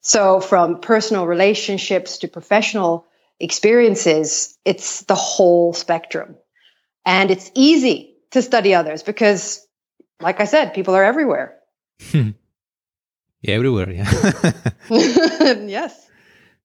So 0.00 0.40
from 0.40 0.80
personal 0.80 1.26
relationships 1.26 2.18
to 2.18 2.28
professional 2.28 3.06
experiences, 3.40 4.56
it's 4.64 5.02
the 5.02 5.14
whole 5.14 5.72
spectrum. 5.72 6.36
And 7.06 7.30
it's 7.30 7.50
easy 7.54 8.16
to 8.32 8.42
study 8.42 8.74
others 8.74 9.02
because, 9.02 9.66
like 10.20 10.40
I 10.40 10.44
said, 10.44 10.74
people 10.74 10.94
are 10.94 11.04
everywhere. 11.04 11.56
everywhere. 13.44 13.90
Yeah. 13.90 14.10
yes. 14.90 16.10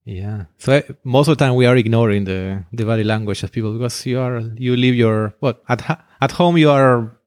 Yeah. 0.03 0.45
So 0.57 0.81
most 1.03 1.27
of 1.27 1.37
the 1.37 1.45
time 1.45 1.55
we 1.55 1.67
are 1.67 1.77
ignoring 1.77 2.25
the 2.25 2.65
the 2.73 2.85
body 2.85 3.03
language 3.03 3.43
of 3.43 3.51
people 3.51 3.73
because 3.73 4.03
you 4.05 4.19
are 4.19 4.41
you 4.57 4.75
live 4.75 4.95
your 4.95 5.35
what 5.39 5.61
at 5.69 6.03
at 6.19 6.31
home 6.31 6.57
you 6.57 6.71
are 6.71 7.21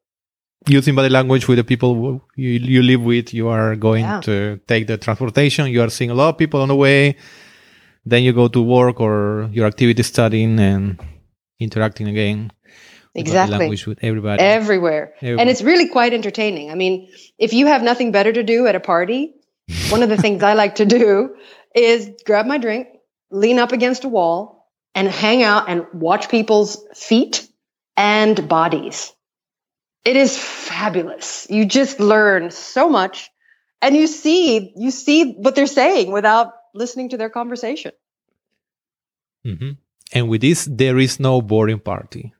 using 0.66 0.94
body 0.94 1.08
language 1.08 1.46
with 1.46 1.58
the 1.58 1.64
people 1.64 2.22
you, 2.36 2.50
you 2.50 2.82
live 2.82 3.02
with. 3.02 3.32
You 3.32 3.48
are 3.48 3.76
going 3.76 4.04
yeah. 4.04 4.20
to 4.22 4.60
take 4.66 4.86
the 4.86 4.98
transportation. 4.98 5.66
You 5.68 5.82
are 5.82 5.90
seeing 5.90 6.10
a 6.10 6.14
lot 6.14 6.30
of 6.30 6.38
people 6.38 6.60
on 6.62 6.68
the 6.68 6.76
way. 6.76 7.16
Then 8.04 8.22
you 8.22 8.32
go 8.32 8.48
to 8.48 8.60
work 8.60 9.00
or 9.00 9.48
your 9.52 9.66
activity 9.66 10.02
studying 10.02 10.58
and 10.58 11.00
interacting 11.60 12.08
again. 12.08 12.50
Exactly. 13.14 13.58
Language 13.58 13.86
with 13.86 13.98
everybody. 14.02 14.42
Everywhere. 14.42 15.14
Everywhere. 15.18 15.40
And 15.40 15.48
it's 15.48 15.62
really 15.62 15.88
quite 15.88 16.12
entertaining. 16.12 16.70
I 16.70 16.74
mean, 16.74 17.08
if 17.38 17.52
you 17.52 17.66
have 17.66 17.82
nothing 17.82 18.10
better 18.10 18.32
to 18.32 18.42
do 18.42 18.66
at 18.66 18.74
a 18.74 18.80
party, 18.80 19.34
one 19.90 20.02
of 20.02 20.08
the 20.08 20.16
things 20.16 20.42
I 20.42 20.54
like 20.54 20.76
to 20.76 20.84
do 20.84 21.36
is 21.74 22.10
grab 22.24 22.46
my 22.46 22.58
drink, 22.58 22.88
lean 23.30 23.58
up 23.58 23.72
against 23.72 24.04
a 24.04 24.08
wall, 24.08 24.68
and 24.94 25.08
hang 25.08 25.42
out 25.42 25.68
and 25.68 25.86
watch 25.92 26.28
people's 26.28 26.82
feet 26.94 27.48
and 27.96 28.48
bodies. 28.48 29.12
It 30.04 30.16
is 30.16 30.36
fabulous. 30.36 31.46
You 31.48 31.64
just 31.64 31.98
learn 31.98 32.50
so 32.50 32.88
much 32.88 33.30
and 33.80 33.96
you 33.96 34.06
see 34.06 34.72
you 34.76 34.90
see 34.90 35.32
what 35.32 35.54
they're 35.54 35.66
saying 35.66 36.10
without 36.10 36.52
listening 36.74 37.10
to 37.10 37.16
their 37.16 37.30
conversation. 37.30 37.92
Mm-hmm. 39.46 39.70
And 40.12 40.28
with 40.28 40.40
this, 40.40 40.68
there 40.70 40.98
is 40.98 41.20
no 41.20 41.42
boring 41.42 41.80
party. 41.80 42.32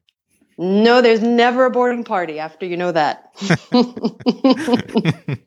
No, 0.59 1.01
there's 1.01 1.23
never 1.23 1.67
a 1.67 1.71
boarding 1.71 2.05
party 2.05 2.38
after 2.38 2.67
you 2.67 2.77
know 2.77 2.93
that. 2.93 3.31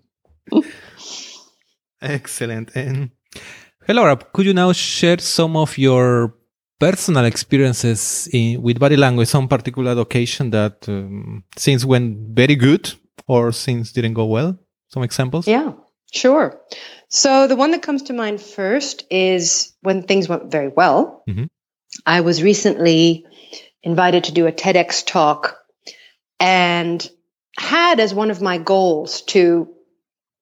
Excellent. 2.01 2.75
And 2.75 3.11
hello, 3.85 4.05
Rob. 4.05 4.31
could 4.33 4.45
you 4.45 4.53
now 4.53 4.71
share 4.73 5.17
some 5.19 5.55
of 5.55 5.77
your 5.77 6.35
personal 6.79 7.25
experiences 7.25 8.29
in, 8.31 8.61
with 8.61 8.79
body 8.79 8.97
language, 8.97 9.27
some 9.29 9.47
particular 9.47 9.99
occasion 9.99 10.49
that 10.51 10.87
um, 10.87 11.43
things 11.55 11.85
went 11.85 12.35
very 12.35 12.55
good 12.55 12.93
or 13.27 13.51
things 13.51 13.91
didn't 13.91 14.13
go 14.13 14.25
well? 14.25 14.57
Some 14.89 15.03
examples? 15.03 15.47
Yeah, 15.47 15.73
sure. 16.11 16.61
So 17.09 17.47
the 17.47 17.55
one 17.55 17.71
that 17.71 17.81
comes 17.81 18.03
to 18.03 18.13
mind 18.13 18.41
first 18.41 19.05
is 19.09 19.73
when 19.81 20.03
things 20.03 20.27
went 20.29 20.51
very 20.51 20.69
well. 20.69 21.23
Mm-hmm. 21.29 21.45
I 22.05 22.21
was 22.21 22.43
recently 22.43 23.25
invited 23.87 24.25
to 24.25 24.33
do 24.33 24.47
a 24.47 24.51
TEDx 24.51 25.05
talk 25.05 25.57
and 26.41 27.09
had 27.57 28.01
as 28.01 28.13
one 28.13 28.31
of 28.31 28.41
my 28.41 28.57
goals 28.57 29.21
to 29.21 29.73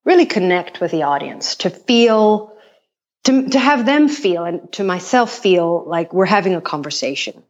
really 0.03 0.25
connect 0.25 0.81
with 0.81 0.89
the 0.89 1.03
audience, 1.03 1.55
to 1.57 1.69
feel 1.69 2.51
to, 3.25 3.49
to 3.49 3.59
have 3.59 3.85
them 3.85 4.09
feel 4.09 4.45
and 4.45 4.71
to 4.73 4.83
myself 4.83 5.31
feel 5.31 5.83
like 5.87 6.11
we're 6.11 6.25
having 6.25 6.55
a 6.55 6.61
conversation, 6.61 7.43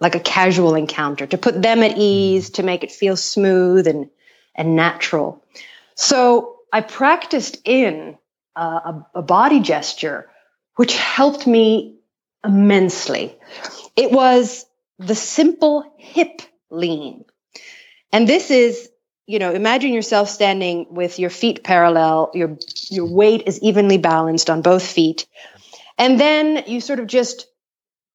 like 0.00 0.16
a 0.16 0.20
casual 0.20 0.74
encounter, 0.74 1.26
to 1.26 1.38
put 1.38 1.62
them 1.62 1.84
at 1.84 1.96
ease, 1.96 2.50
to 2.50 2.64
make 2.64 2.82
it 2.82 2.90
feel 2.90 3.16
smooth 3.16 3.86
and, 3.86 4.10
and 4.56 4.74
natural. 4.74 5.44
So 5.94 6.56
I 6.72 6.80
practiced 6.80 7.58
in 7.64 8.18
a, 8.56 8.60
a, 8.60 9.06
a 9.16 9.22
body 9.22 9.60
gesture, 9.60 10.28
which 10.74 10.96
helped 10.96 11.46
me 11.46 11.98
immensely. 12.44 13.36
It 13.96 14.10
was 14.10 14.66
the 15.00 15.14
simple 15.14 15.94
hip 15.96 16.42
lean. 16.70 17.24
And 18.12 18.28
this 18.28 18.50
is 18.50 18.88
you 19.26 19.38
know, 19.38 19.52
imagine 19.52 19.92
yourself 19.92 20.28
standing 20.28 20.86
with 20.90 21.20
your 21.20 21.30
feet 21.30 21.62
parallel, 21.62 22.32
your 22.34 22.58
your 22.90 23.06
weight 23.06 23.44
is 23.46 23.60
evenly 23.60 23.96
balanced 23.96 24.50
on 24.50 24.60
both 24.60 24.84
feet. 24.84 25.28
And 25.96 26.18
then 26.18 26.64
you 26.66 26.80
sort 26.80 26.98
of 26.98 27.06
just 27.06 27.46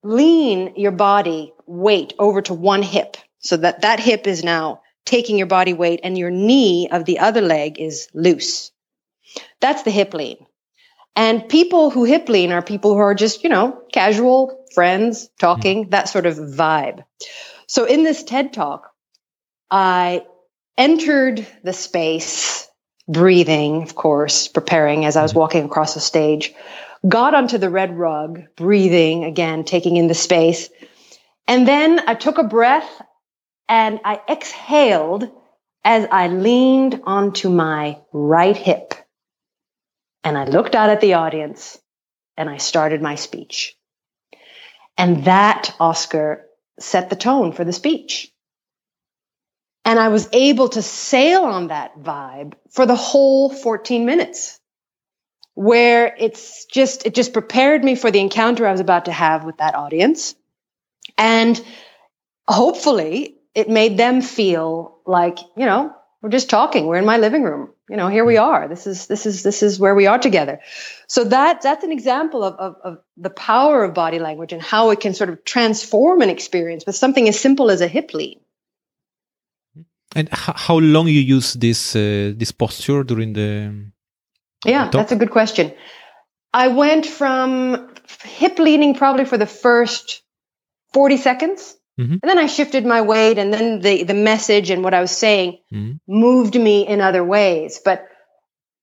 lean 0.03 0.73
your 0.75 0.91
body 0.91 1.53
weight 1.65 2.13
over 2.19 2.41
to 2.41 2.53
one 2.53 2.83
hip 2.83 3.15
so 3.39 3.55
that 3.55 3.81
that 3.81 4.01
hip 4.01 4.27
is 4.27 4.43
now 4.43 4.81
taking 5.05 5.37
your 5.37 5.47
body 5.47 5.73
weight 5.73 6.01
and 6.03 6.17
your 6.17 6.31
knee 6.31 6.89
of 6.91 7.05
the 7.05 7.19
other 7.19 7.41
leg 7.41 7.79
is 7.79 8.09
loose. 8.13 8.71
That's 9.61 9.83
the 9.83 9.91
hip 9.91 10.13
lean. 10.13 10.45
And 11.15 11.47
people 11.47 11.89
who 11.91 12.03
hip 12.03 12.27
lean 12.27 12.51
are 12.51 12.61
people 12.61 12.93
who 12.93 12.99
are 12.99 13.15
just, 13.15 13.43
you 13.43 13.49
know, 13.49 13.81
casual 13.91 14.65
friends 14.73 15.29
talking, 15.39 15.83
mm-hmm. 15.83 15.89
that 15.91 16.09
sort 16.09 16.25
of 16.25 16.35
vibe. 16.35 17.05
So 17.67 17.85
in 17.85 18.03
this 18.03 18.23
TED 18.23 18.53
talk, 18.53 18.91
I 19.71 20.25
entered 20.77 21.47
the 21.63 21.73
space, 21.73 22.67
breathing, 23.07 23.83
of 23.83 23.95
course, 23.95 24.47
preparing 24.49 25.05
as 25.05 25.15
I 25.15 25.21
was 25.21 25.31
mm-hmm. 25.31 25.39
walking 25.39 25.65
across 25.65 25.93
the 25.93 26.01
stage, 26.01 26.53
got 27.07 27.33
onto 27.33 27.57
the 27.57 27.69
red 27.69 27.97
rug, 27.97 28.43
breathing 28.57 29.23
again, 29.23 29.63
taking 29.63 29.95
in 29.95 30.07
the 30.07 30.13
space. 30.13 30.69
And 31.47 31.67
then 31.67 32.01
I 32.07 32.15
took 32.15 32.37
a 32.37 32.43
breath 32.43 32.89
and 33.69 34.01
I 34.03 34.19
exhaled 34.29 35.31
as 35.83 36.07
I 36.11 36.27
leaned 36.27 37.01
onto 37.05 37.49
my 37.49 37.99
right 38.11 38.57
hip. 38.57 38.94
And 40.25 40.37
I 40.37 40.45
looked 40.45 40.75
out 40.75 40.89
at 40.89 41.01
the 41.01 41.13
audience 41.13 41.79
and 42.35 42.49
I 42.49 42.57
started 42.57 43.01
my 43.01 43.15
speech. 43.15 43.77
And 44.97 45.25
that, 45.25 45.75
Oscar, 45.79 46.47
set 46.79 47.09
the 47.11 47.15
tone 47.15 47.51
for 47.53 47.63
the 47.63 47.71
speech. 47.71 48.31
And 49.85 49.99
I 49.99 50.07
was 50.07 50.27
able 50.33 50.69
to 50.69 50.81
sail 50.81 51.43
on 51.43 51.67
that 51.67 51.99
vibe 51.99 52.53
for 52.71 52.87
the 52.87 52.95
whole 52.95 53.49
14 53.49 54.05
minutes 54.05 54.59
where 55.53 56.15
it's 56.17 56.65
just, 56.65 57.05
it 57.05 57.13
just 57.13 57.31
prepared 57.31 57.83
me 57.83 57.95
for 57.95 58.09
the 58.09 58.19
encounter 58.19 58.65
I 58.65 58.71
was 58.71 58.81
about 58.81 59.05
to 59.05 59.11
have 59.11 59.45
with 59.45 59.57
that 59.57 59.75
audience. 59.75 60.33
And 61.19 61.63
hopefully 62.47 63.35
it 63.53 63.69
made 63.69 63.95
them 63.95 64.21
feel 64.21 64.97
like, 65.05 65.37
you 65.55 65.65
know, 65.67 65.95
we're 66.23 66.29
just 66.29 66.49
talking. 66.49 66.87
We're 66.87 66.97
in 66.97 67.05
my 67.05 67.17
living 67.17 67.43
room. 67.43 67.74
You 67.89 67.97
know, 67.97 68.07
here 68.07 68.25
we 68.25 68.37
are. 68.37 68.67
This 68.67 68.87
is, 68.87 69.05
this 69.05 69.25
is, 69.27 69.43
this 69.43 69.61
is 69.61 69.79
where 69.79 69.93
we 69.93 70.07
are 70.07 70.17
together. 70.17 70.59
So 71.07 71.23
that, 71.25 71.61
that's 71.61 71.83
an 71.83 71.91
example 71.91 72.43
of, 72.43 72.55
of, 72.55 72.75
of 72.83 72.97
the 73.15 73.29
power 73.29 73.83
of 73.83 73.93
body 73.93 74.17
language 74.17 74.53
and 74.53 74.61
how 74.61 74.89
it 74.89 74.99
can 74.99 75.13
sort 75.13 75.29
of 75.29 75.43
transform 75.43 76.21
an 76.21 76.29
experience 76.29 76.85
with 76.87 76.95
something 76.95 77.27
as 77.27 77.39
simple 77.39 77.69
as 77.69 77.81
a 77.81 77.87
hip 77.87 78.13
lean. 78.13 78.39
And 80.15 80.29
how 80.31 80.77
long 80.77 81.07
you 81.07 81.19
use 81.19 81.53
this 81.53 81.93
uh, 81.95 82.31
this 82.37 82.51
posture 82.53 83.03
during 83.03 83.33
the? 83.33 83.91
Yeah, 84.65 84.85
talk? 84.85 84.93
that's 84.93 85.11
a 85.11 85.17
good 85.17 85.31
question. 85.31 85.73
I 86.53 86.69
went 86.69 87.05
from 87.05 87.93
hip 88.23 88.57
leaning 88.57 88.95
probably 88.95 89.25
for 89.25 89.37
the 89.37 89.45
first 89.45 90.23
forty 90.93 91.17
seconds, 91.17 91.75
mm-hmm. 91.99 92.13
and 92.13 92.21
then 92.23 92.37
I 92.37 92.47
shifted 92.47 92.85
my 92.85 93.01
weight, 93.01 93.37
and 93.37 93.53
then 93.53 93.79
the 93.79 94.03
the 94.03 94.13
message 94.13 94.69
and 94.69 94.83
what 94.83 94.93
I 94.93 95.01
was 95.01 95.11
saying 95.11 95.59
mm-hmm. 95.73 95.97
moved 96.07 96.55
me 96.55 96.87
in 96.87 97.01
other 97.01 97.23
ways. 97.23 97.81
But 97.83 98.07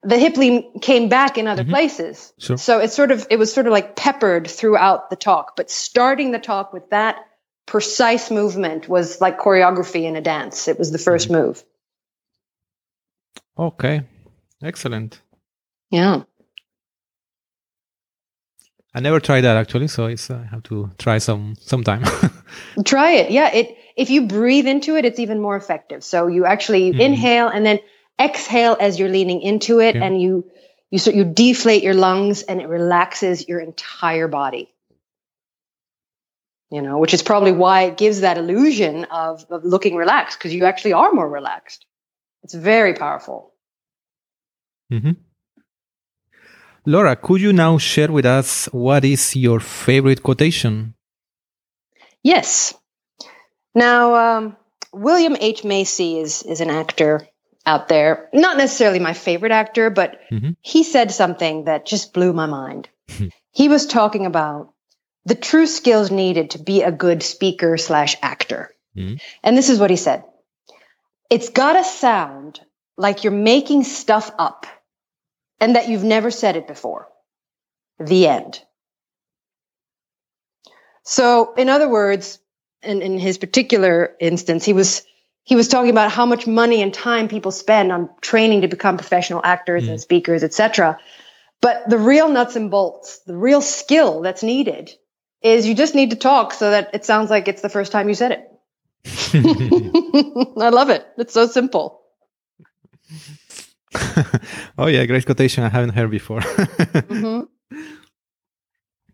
the 0.03 0.19
hip 0.19 0.37
lean 0.37 0.81
came 0.81 1.09
back 1.09 1.39
in 1.39 1.47
other 1.47 1.63
mm-hmm. 1.63 1.73
places. 1.73 2.33
Sure. 2.39 2.59
So 2.59 2.81
it's 2.81 2.95
sort 2.95 3.11
of 3.11 3.27
it 3.31 3.39
was 3.39 3.53
sort 3.53 3.67
of 3.67 3.73
like 3.73 3.97
peppered 3.97 4.49
throughout 4.49 5.11
the 5.11 5.17
talk. 5.17 5.57
But 5.57 5.71
starting 5.71 6.33
the 6.33 6.39
talk 6.39 6.73
with 6.73 6.91
that 6.91 7.25
precise 7.67 8.31
movement 8.31 8.89
was 8.89 9.21
like 9.21 9.39
choreography 9.39 10.05
in 10.05 10.17
a 10.17 10.21
dance. 10.21 10.69
It 10.69 10.79
was 10.79 10.91
the 10.91 10.99
1st 10.99 11.29
mm-hmm. 11.29 11.35
move. 11.35 11.65
Okay. 13.59 14.03
Excellent. 14.63 15.21
Yeah. 15.91 16.23
I 18.95 19.01
never 19.01 19.21
tried 19.21 19.43
that 19.43 19.57
actually, 19.57 19.89
so 19.89 20.07
it's 20.07 20.31
uh, 20.31 20.43
I 20.45 20.49
have 20.51 20.63
to 20.65 20.91
try 20.99 21.19
some 21.19 21.55
sometime. 21.61 22.05
try 22.85 23.13
it. 23.13 23.31
Yeah, 23.31 23.53
it 23.53 23.77
if 23.97 24.11
you 24.11 24.27
breathe 24.27 24.67
into 24.67 24.97
it, 24.97 25.05
it's 25.05 25.19
even 25.19 25.41
more 25.41 25.57
effective. 25.57 26.03
So 26.05 26.27
you 26.27 26.45
actually 26.45 26.91
mm-hmm. 26.91 27.01
inhale 27.01 27.49
and 27.49 27.65
then 27.65 27.81
exhale 28.21 28.77
as 28.79 28.99
you're 28.99 29.09
leaning 29.09 29.43
into 29.43 29.81
it 29.81 29.95
yeah. 29.95 30.05
and 30.05 30.21
you 30.21 30.51
you 30.91 30.99
so 30.99 31.11
you 31.11 31.25
deflate 31.25 31.83
your 31.83 31.95
lungs 31.95 32.43
and 32.43 32.61
it 32.61 32.69
relaxes 32.69 33.49
your 33.49 33.61
entire 33.61 34.29
body 34.29 34.73
you 36.73 36.81
know, 36.81 36.99
which 36.99 37.13
is 37.13 37.23
probably 37.23 37.53
why 37.53 37.83
it 37.83 37.99
gives 37.99 38.23
that 38.23 38.39
illusion 38.39 39.05
of, 39.05 39.45
of 39.51 39.63
looking 39.63 39.95
relaxed 39.95 40.39
because 40.39 40.55
you 40.55 40.65
actually 40.65 40.95
are 40.95 41.13
more 41.13 41.29
relaxed. 41.29 41.85
It's 42.45 42.55
very 42.55 42.95
powerful. 42.95 43.53
Mm-hmm. 44.91 45.13
Laura, 46.87 47.15
could 47.15 47.43
you 47.43 47.53
now 47.53 47.77
share 47.77 48.11
with 48.11 48.25
us 48.25 48.71
what 48.73 49.05
is 49.05 49.37
your 49.37 49.61
favorite 49.61 50.23
quotation? 50.23 50.95
Yes. 52.23 52.75
Now, 53.75 54.15
um, 54.15 54.57
William 54.93 55.37
H. 55.39 55.65
Macy 55.65 56.19
is, 56.19 56.43
is 56.43 56.61
an 56.61 56.71
actor 56.71 57.27
out 57.65 57.89
there. 57.89 58.29
Not 58.33 58.57
necessarily 58.57 58.99
my 58.99 59.13
favorite 59.13 59.53
actor, 59.53 59.91
but 59.91 60.21
mm-hmm. 60.31 60.51
he 60.61 60.83
said 60.83 61.11
something 61.11 61.65
that 61.65 61.87
just 61.87 62.13
blew 62.13 62.33
my 62.33 62.47
mind. 62.47 62.89
he 63.51 63.69
was 63.69 63.87
talking 63.87 64.27
about 64.27 64.73
the 65.25 65.35
true 65.35 65.67
skills 65.67 66.11
needed 66.11 66.51
to 66.51 66.59
be 66.59 66.83
a 66.83 66.93
good 66.93 67.23
speaker 67.23 67.77
slash 67.77 68.17
actor. 68.23 68.71
Mm-hmm. 68.97 69.17
And 69.43 69.57
this 69.57 69.69
is 69.69 69.79
what 69.79 69.91
he 69.91 69.97
said. 69.97 70.25
It's 71.31 71.49
gotta 71.49 71.85
sound 71.85 72.61
like 72.97 73.25
you're 73.25 73.33
making 73.33 73.85
stuff 73.85 74.31
up 74.39 74.67
and 75.61 75.77
that 75.77 75.89
you've 75.89 76.05
never 76.05 76.31
said 76.31 76.57
it 76.57 76.67
before. 76.67 77.09
The 77.99 78.27
end. 78.27 78.61
So, 81.05 81.55
in 81.55 81.69
other 81.69 81.89
words, 81.89 82.39
in, 82.83 83.03
in 83.03 83.19
his 83.19 83.39
particular 83.39 84.15
instance, 84.21 84.65
he 84.65 84.73
was 84.73 85.03
he 85.45 85.57
was 85.57 85.67
talking 85.67 85.91
about 85.91 86.13
how 86.13 86.25
much 86.25 86.47
money 86.47 86.83
and 86.83 86.95
time 86.95 87.27
people 87.27 87.51
spend 87.51 87.91
on 87.91 88.09
training 88.21 88.61
to 88.61 88.69
become 88.69 88.97
professional 88.97 89.41
actors 89.43 89.85
mm. 89.85 89.91
and 89.91 90.01
speakers, 90.01 90.45
etc. 90.45 90.99
But 91.61 91.89
the 91.89 91.99
real 91.99 92.29
nuts 92.29 92.57
and 92.57 92.71
bolts, 92.71 93.19
the 93.27 93.37
real 93.37 93.61
skill 93.61 94.21
that's 94.21 94.43
needed 94.43 94.93
is 95.43 95.67
you 95.67 95.75
just 95.75 95.95
need 95.95 96.11
to 96.11 96.17
talk 96.17 96.53
so 96.53 96.71
that 96.71 96.91
it 96.95 97.05
sounds 97.05 97.31
like 97.31 97.49
it's 97.49 97.63
the 97.63 97.69
first 97.69 97.91
time 97.91 98.09
you 98.09 98.15
said 98.15 98.33
it. 98.33 98.49
I 100.61 100.69
love 100.69 100.91
it. 100.91 101.07
It's 101.19 101.35
so 101.35 101.47
simple. 101.47 102.03
oh 104.79 104.87
yeah, 104.87 105.05
great 105.07 105.27
quotation 105.27 105.65
I 105.65 105.69
haven't 105.69 105.91
heard 105.91 106.11
before. 106.11 106.41
mm-hmm. 106.41 107.43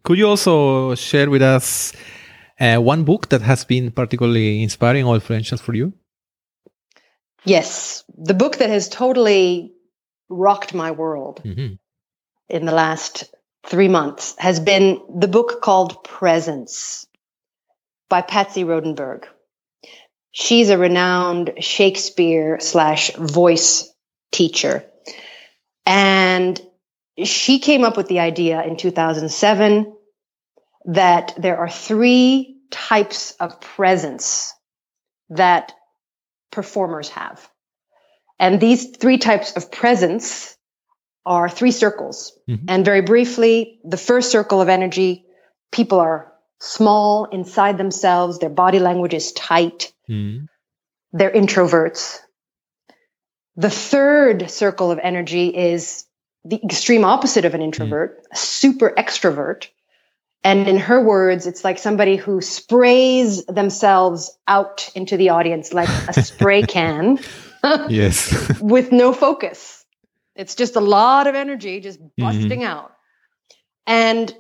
Could 0.09 0.17
you 0.17 0.27
also 0.27 0.95
share 0.95 1.29
with 1.29 1.43
us 1.43 1.93
uh, 2.59 2.79
one 2.79 3.05
book 3.05 3.29
that 3.29 3.43
has 3.43 3.67
been 3.67 3.91
particularly 3.91 4.63
inspiring 4.63 5.05
or 5.05 5.17
influential 5.17 5.59
for 5.59 5.75
you? 5.75 5.93
Yes, 7.45 8.05
the 8.17 8.33
book 8.33 8.57
that 8.57 8.71
has 8.71 8.89
totally 8.89 9.75
rocked 10.31 10.73
my 10.73 10.93
world 10.93 11.43
mm-hmm. 11.45 11.75
in 12.49 12.65
the 12.65 12.73
last 12.73 13.35
three 13.67 13.89
months 13.89 14.35
has 14.39 14.61
been 14.61 14.99
the 15.15 15.29
book 15.29 15.61
called 15.61 16.03
Presence 16.05 17.07
by 18.09 18.23
Patsy 18.23 18.65
Rodenburg. 18.65 19.27
She's 20.31 20.71
a 20.71 20.79
renowned 20.79 21.53
Shakespeare 21.59 22.61
slash 22.61 23.15
voice 23.15 23.93
teacher. 24.33 24.87
And 25.85 26.59
she 27.25 27.59
came 27.59 27.85
up 27.85 27.99
with 27.99 28.09
the 28.09 28.21
idea 28.21 28.63
in 28.63 28.79
2007 28.79 29.97
that 30.85 31.35
there 31.37 31.59
are 31.59 31.69
three 31.69 32.57
types 32.71 33.33
of 33.41 33.61
presence 33.61 34.55
that 35.31 35.73
performers 36.51 37.09
have. 37.11 37.49
And 38.39 38.61
these 38.61 38.97
three 38.97 39.19
types 39.19 39.57
of 39.57 39.71
presence 39.71 40.57
are 41.27 41.49
three 41.49 41.73
circles. 41.73 42.39
Mm-hmm. 42.49 42.67
And 42.69 42.85
very 42.85 43.03
briefly, 43.03 43.81
the 43.85 43.97
first 43.97 44.31
circle 44.31 44.61
of 44.61 44.69
energy, 44.69 45.27
people 45.73 46.01
are 46.01 46.33
small 46.61 47.27
inside 47.27 47.79
themselves, 47.79 48.39
their 48.39 48.49
body 48.49 48.79
language 48.79 49.15
is 49.15 49.33
tight, 49.33 49.93
mm-hmm. 50.09 50.47
they're 51.13 51.31
introverts. 51.31 52.19
The 53.57 53.71
third 53.71 54.51
circle 54.51 54.91
of 54.91 54.99
energy 55.03 55.49
is 55.49 56.05
the 56.45 56.61
extreme 56.65 57.05
opposite 57.05 57.45
of 57.45 57.55
an 57.55 57.63
introvert, 57.63 58.19
mm-hmm. 58.19 58.33
a 58.33 58.37
super 58.37 58.93
extrovert. 58.97 59.69
And 60.45 60.69
in 60.69 60.79
her 60.79 61.03
words, 61.03 61.47
it's 61.47 61.65
like 61.65 61.79
somebody 61.79 62.17
who 62.17 62.41
sprays 62.41 63.45
themselves 63.47 64.37
out 64.47 64.91
into 64.95 65.17
the 65.17 65.31
audience 65.31 65.73
like 65.73 65.89
a 66.09 66.23
spray 66.23 66.63
can. 66.77 67.19
yes. 67.89 68.61
with 68.61 68.93
no 68.93 69.13
focus. 69.13 69.85
It's 70.37 70.55
just 70.55 70.77
a 70.77 70.81
lot 70.81 71.27
of 71.27 71.35
energy 71.35 71.81
just 71.81 72.01
mm-hmm. 72.01 72.23
busting 72.23 72.61
mm-hmm. 72.61 72.63
out. 72.63 72.93
And 73.87 74.33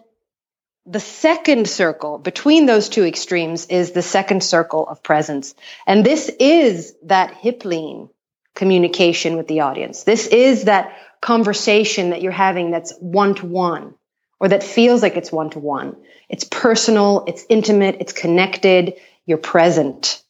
the 0.87 1.01
second 1.01 1.69
circle 1.69 2.19
between 2.19 2.67
those 2.67 2.89
two 2.89 3.05
extremes 3.05 3.67
is 3.67 3.93
the 3.93 4.03
second 4.03 4.43
circle 4.43 4.89
of 4.89 5.03
presence. 5.03 5.55
And 5.87 6.05
this 6.07 6.31
is 6.39 6.95
that 7.05 7.35
hip 7.35 7.65
lean 7.65 8.09
communication 8.55 9.37
with 9.37 9.49
the 9.49 9.61
audience. 9.61 10.05
This 10.05 10.27
is 10.27 10.65
that 10.65 10.97
conversation 11.21 12.11
that 12.11 12.23
you're 12.23 12.33
having 12.33 12.71
that's 12.71 12.95
one 13.01 13.35
to 13.35 13.47
one 13.47 13.95
or 14.41 14.49
that 14.49 14.63
feels 14.63 15.03
like 15.03 15.17
it's 15.17 15.33
one 15.33 15.51
to 15.51 15.59
one. 15.59 15.97
It's 16.29 16.45
personal, 16.45 17.25
it's 17.27 17.45
intimate, 17.49 17.97
it's 18.01 18.13
connected, 18.13 18.95
you're 19.27 19.39
present. 19.39 20.23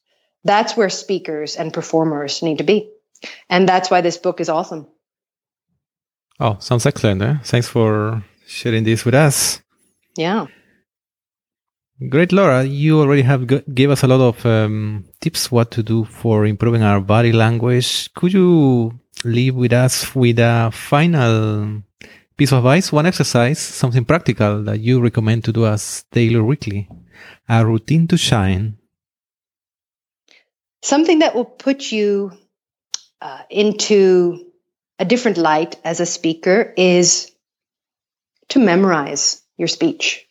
That's 0.45 0.77
where 0.77 0.89
speakers 0.89 1.57
and 1.57 1.73
performers 1.73 2.43
need 2.43 2.59
to 2.59 2.65
be. 2.65 2.91
And 3.51 3.69
that's 3.69 3.91
why 3.91 4.01
this 4.01 4.17
book 4.17 4.41
is 4.41 4.49
awesome. 4.49 4.87
Oh, 6.41 6.57
sounds 6.61 6.87
excellent. 6.87 7.21
Eh? 7.21 7.35
Thanks 7.43 7.69
for 7.69 8.23
sharing 8.47 8.85
this 8.85 9.05
with 9.05 9.15
us. 9.15 9.61
Yeah. 10.17 10.47
Great, 12.09 12.31
Laura. 12.31 12.63
You 12.63 13.01
already 13.01 13.23
have 13.23 13.49
g- 13.49 13.63
gave 13.75 13.91
us 13.91 14.05
a 14.05 14.07
lot 14.07 14.21
of 14.21 14.47
um, 14.47 15.05
tips 15.21 15.51
what 15.51 15.73
to 15.73 15.83
do 15.83 16.05
for 16.05 16.47
improving 16.47 16.83
our 16.83 17.01
body 17.01 17.33
language. 17.33 18.13
Could 18.15 18.33
you 18.33 19.01
leave 19.25 19.57
with 19.57 19.73
us 19.73 20.15
with 20.15 20.39
a 20.39 20.71
final 20.73 21.83
piece 22.39 22.53
of 22.53 22.59
advice, 22.59 22.93
one 22.93 23.05
exercise, 23.05 23.59
something 23.59 24.05
practical 24.05 24.63
that 24.63 24.79
you 24.79 25.01
recommend 25.01 25.45
to 25.45 25.53
do 25.53 25.67
as 25.67 26.05
daily 26.13 26.37
or 26.37 26.45
weekly, 26.45 26.89
a 27.49 27.67
routine 27.67 28.07
to 28.07 28.17
shine? 28.17 28.79
Something 30.83 31.19
that 31.19 31.35
will 31.35 31.45
put 31.45 31.91
you 31.91 32.33
uh, 33.21 33.43
into 33.51 34.47
a 35.01 35.05
different 35.05 35.37
light 35.37 35.77
as 35.85 35.99
a 35.99 36.07
speaker 36.07 36.73
is 36.77 37.33
to 38.51 38.61
memorize 38.61 39.43
your 39.57 39.69
speech. 39.69 40.25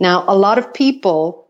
Now, 0.00 0.24
a 0.26 0.36
lot 0.36 0.58
of 0.58 0.74
people 0.74 1.48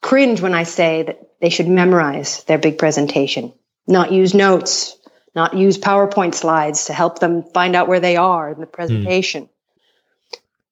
cringe 0.00 0.40
when 0.40 0.54
I 0.54 0.62
say 0.62 1.02
that 1.02 1.20
they 1.40 1.50
should 1.50 1.68
memorize 1.68 2.44
their 2.44 2.58
big 2.58 2.78
presentation, 2.78 3.52
not 3.86 4.12
use 4.12 4.32
notes, 4.32 4.96
not 5.34 5.54
use 5.56 5.78
PowerPoint 5.78 6.34
slides 6.34 6.86
to 6.86 6.92
help 6.92 7.18
them 7.18 7.42
find 7.42 7.74
out 7.74 7.88
where 7.88 8.00
they 8.00 8.16
are 8.16 8.50
in 8.50 8.60
the 8.60 8.66
presentation. 8.66 9.44
Mm. 9.44 9.48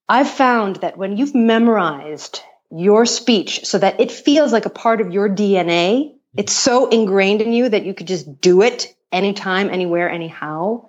I've 0.09 0.31
found 0.31 0.77
that 0.77 0.97
when 0.97 1.17
you've 1.17 1.35
memorized 1.35 2.41
your 2.71 3.07
speech 3.07 3.65
so 3.65 3.79
that 3.79 4.01
it 4.01 4.11
feels 4.11 4.53
like 4.53 4.67
a 4.67 4.71
part 4.71 5.01
of 5.01 5.13
your 5.13 5.29
DNA, 5.29 6.15
it's 6.37 6.53
so 6.53 6.89
ingrained 6.89 7.43
in 7.43 7.53
you 7.53 7.69
that 7.69 7.85
you 7.85 7.95
could 7.95 8.07
just 8.07 8.41
do 8.41 8.63
it 8.63 8.95
anytime, 9.11 9.69
anywhere, 9.69 10.11
anyhow. 10.11 10.89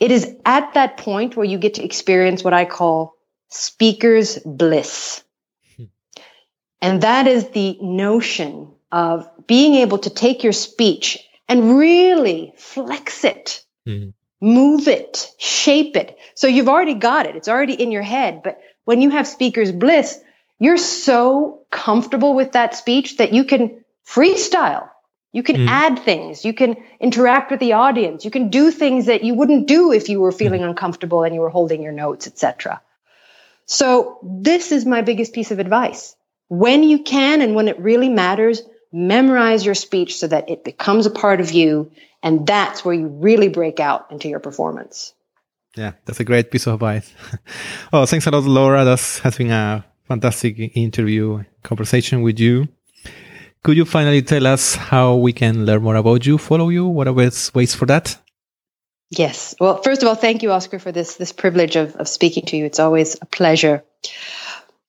It 0.00 0.10
is 0.10 0.34
at 0.44 0.74
that 0.74 0.96
point 0.96 1.36
where 1.36 1.46
you 1.46 1.58
get 1.58 1.74
to 1.74 1.84
experience 1.84 2.42
what 2.42 2.52
I 2.52 2.64
call 2.64 3.14
speaker's 3.48 4.38
bliss. 4.44 5.22
Hmm. 5.76 5.84
And 6.82 7.02
that 7.02 7.26
is 7.26 7.48
the 7.50 7.78
notion 7.80 8.72
of 8.90 9.28
being 9.46 9.74
able 9.74 9.98
to 9.98 10.10
take 10.10 10.42
your 10.42 10.52
speech 10.52 11.18
and 11.48 11.78
really 11.78 12.52
flex 12.56 13.24
it, 13.24 13.64
mm-hmm. 13.86 14.10
move 14.40 14.88
it, 14.88 15.30
shape 15.38 15.96
it. 15.96 16.18
So 16.34 16.46
you've 16.46 16.68
already 16.68 16.94
got 16.94 17.26
it. 17.26 17.36
It's 17.36 17.48
already 17.48 17.74
in 17.74 17.92
your 17.92 18.02
head. 18.02 18.42
But 18.42 18.60
when 18.84 19.00
you 19.00 19.10
have 19.10 19.26
speaker's 19.26 19.72
bliss, 19.72 20.18
you're 20.58 20.78
so 20.78 21.62
comfortable 21.70 22.34
with 22.34 22.52
that 22.52 22.74
speech 22.74 23.18
that 23.18 23.32
you 23.32 23.44
can 23.44 23.84
freestyle. 24.06 24.88
You 25.32 25.42
can 25.42 25.56
mm. 25.56 25.68
add 25.68 25.98
things. 25.98 26.44
You 26.44 26.54
can 26.54 26.76
interact 27.00 27.50
with 27.50 27.58
the 27.58 27.72
audience. 27.72 28.24
You 28.24 28.30
can 28.30 28.50
do 28.50 28.70
things 28.70 29.06
that 29.06 29.24
you 29.24 29.34
wouldn't 29.34 29.66
do 29.66 29.92
if 29.92 30.08
you 30.08 30.20
were 30.20 30.30
feeling 30.30 30.60
mm. 30.60 30.68
uncomfortable 30.68 31.24
and 31.24 31.34
you 31.34 31.40
were 31.40 31.50
holding 31.50 31.82
your 31.82 31.92
notes, 31.92 32.28
etc. 32.28 32.80
So 33.66 34.18
this 34.22 34.70
is 34.70 34.86
my 34.86 35.02
biggest 35.02 35.32
piece 35.32 35.50
of 35.50 35.58
advice. 35.58 36.14
When 36.48 36.84
you 36.84 37.02
can 37.02 37.42
and 37.42 37.54
when 37.54 37.66
it 37.66 37.80
really 37.80 38.08
matters, 38.08 38.62
memorize 38.94 39.66
your 39.66 39.74
speech 39.74 40.16
so 40.16 40.28
that 40.28 40.48
it 40.48 40.62
becomes 40.62 41.04
a 41.04 41.10
part 41.10 41.40
of 41.40 41.50
you. 41.50 41.90
And 42.22 42.46
that's 42.46 42.84
where 42.84 42.94
you 42.94 43.08
really 43.08 43.48
break 43.48 43.80
out 43.80 44.06
into 44.10 44.28
your 44.28 44.40
performance. 44.40 45.12
Yeah, 45.76 45.92
that's 46.04 46.20
a 46.20 46.24
great 46.24 46.50
piece 46.50 46.66
of 46.66 46.74
advice. 46.74 47.12
oh, 47.92 48.06
thanks 48.06 48.26
a 48.26 48.30
lot, 48.30 48.44
Laura. 48.44 48.84
That 48.84 49.00
has 49.24 49.36
been 49.36 49.50
a 49.50 49.84
fantastic 50.06 50.76
interview 50.76 51.42
conversation 51.64 52.22
with 52.22 52.38
you. 52.38 52.68
Could 53.64 53.76
you 53.76 53.84
finally 53.84 54.22
tell 54.22 54.46
us 54.46 54.76
how 54.76 55.16
we 55.16 55.32
can 55.32 55.66
learn 55.66 55.82
more 55.82 55.96
about 55.96 56.24
you, 56.24 56.38
follow 56.38 56.68
you? 56.68 56.86
What 56.86 57.08
are 57.08 57.12
ways 57.12 57.74
for 57.74 57.86
that? 57.86 58.16
Yes. 59.10 59.54
Well, 59.58 59.82
first 59.82 60.02
of 60.02 60.08
all, 60.08 60.14
thank 60.14 60.42
you, 60.42 60.52
Oscar, 60.52 60.78
for 60.78 60.92
this 60.92 61.16
this 61.16 61.32
privilege 61.32 61.76
of, 61.76 61.96
of 61.96 62.08
speaking 62.08 62.44
to 62.46 62.56
you. 62.56 62.64
It's 62.66 62.80
always 62.80 63.16
a 63.20 63.26
pleasure. 63.26 63.82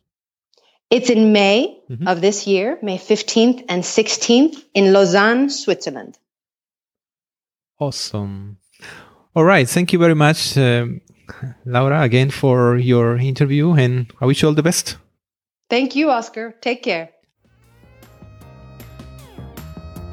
It's 0.91 1.11
in 1.11 1.33
May 1.33 1.79
mm-hmm. 1.91 2.09
of 2.09 2.21
this 2.21 2.47
year, 2.47 2.79
May 2.83 2.97
15th 2.97 3.65
and 3.69 3.83
16th 3.83 4.65
in 4.73 4.93
Lausanne, 4.93 5.51
Switzerland. 5.51 6.19
Awesome. 7.79 8.57
All 9.35 9.45
right. 9.45 9.69
Thank 9.69 9.93
you 9.93 9.99
very 9.99 10.15
much, 10.15 10.57
um, 10.57 11.01
Laura, 11.67 12.03
again 12.03 12.31
for 12.31 12.79
your 12.79 13.19
interview, 13.19 13.73
and 13.75 14.11
I 14.21 14.27
wish 14.27 14.43
you 14.43 14.49
all 14.49 14.55
the 14.55 14.63
best. 14.63 14.97
Thank 15.69 15.95
you, 15.95 16.11
Oscar. 16.11 16.55
Take 16.61 16.83
care. 16.83 17.11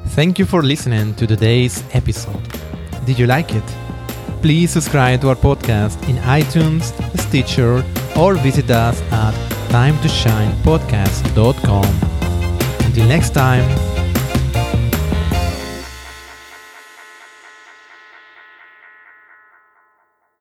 Thank 0.10 0.40
you 0.40 0.46
for 0.46 0.62
listening 0.62 1.16
to 1.16 1.26
today's 1.26 1.84
episode. 1.94 2.44
Did 3.06 3.18
you 3.18 3.28
like 3.28 3.54
it? 3.54 3.64
Please 4.42 4.72
subscribe 4.72 5.22
to 5.22 5.30
our 5.30 5.36
podcast 5.36 5.98
in 6.10 6.18
iTunes, 6.18 6.94
Stitcher, 7.20 7.84
or 8.16 8.36
visit 8.36 8.70
us 8.70 9.02
at 9.12 9.55
timetoshinepodcast.com. 9.70 11.86
Until 12.86 13.08
next 13.08 13.34
time, 13.34 13.64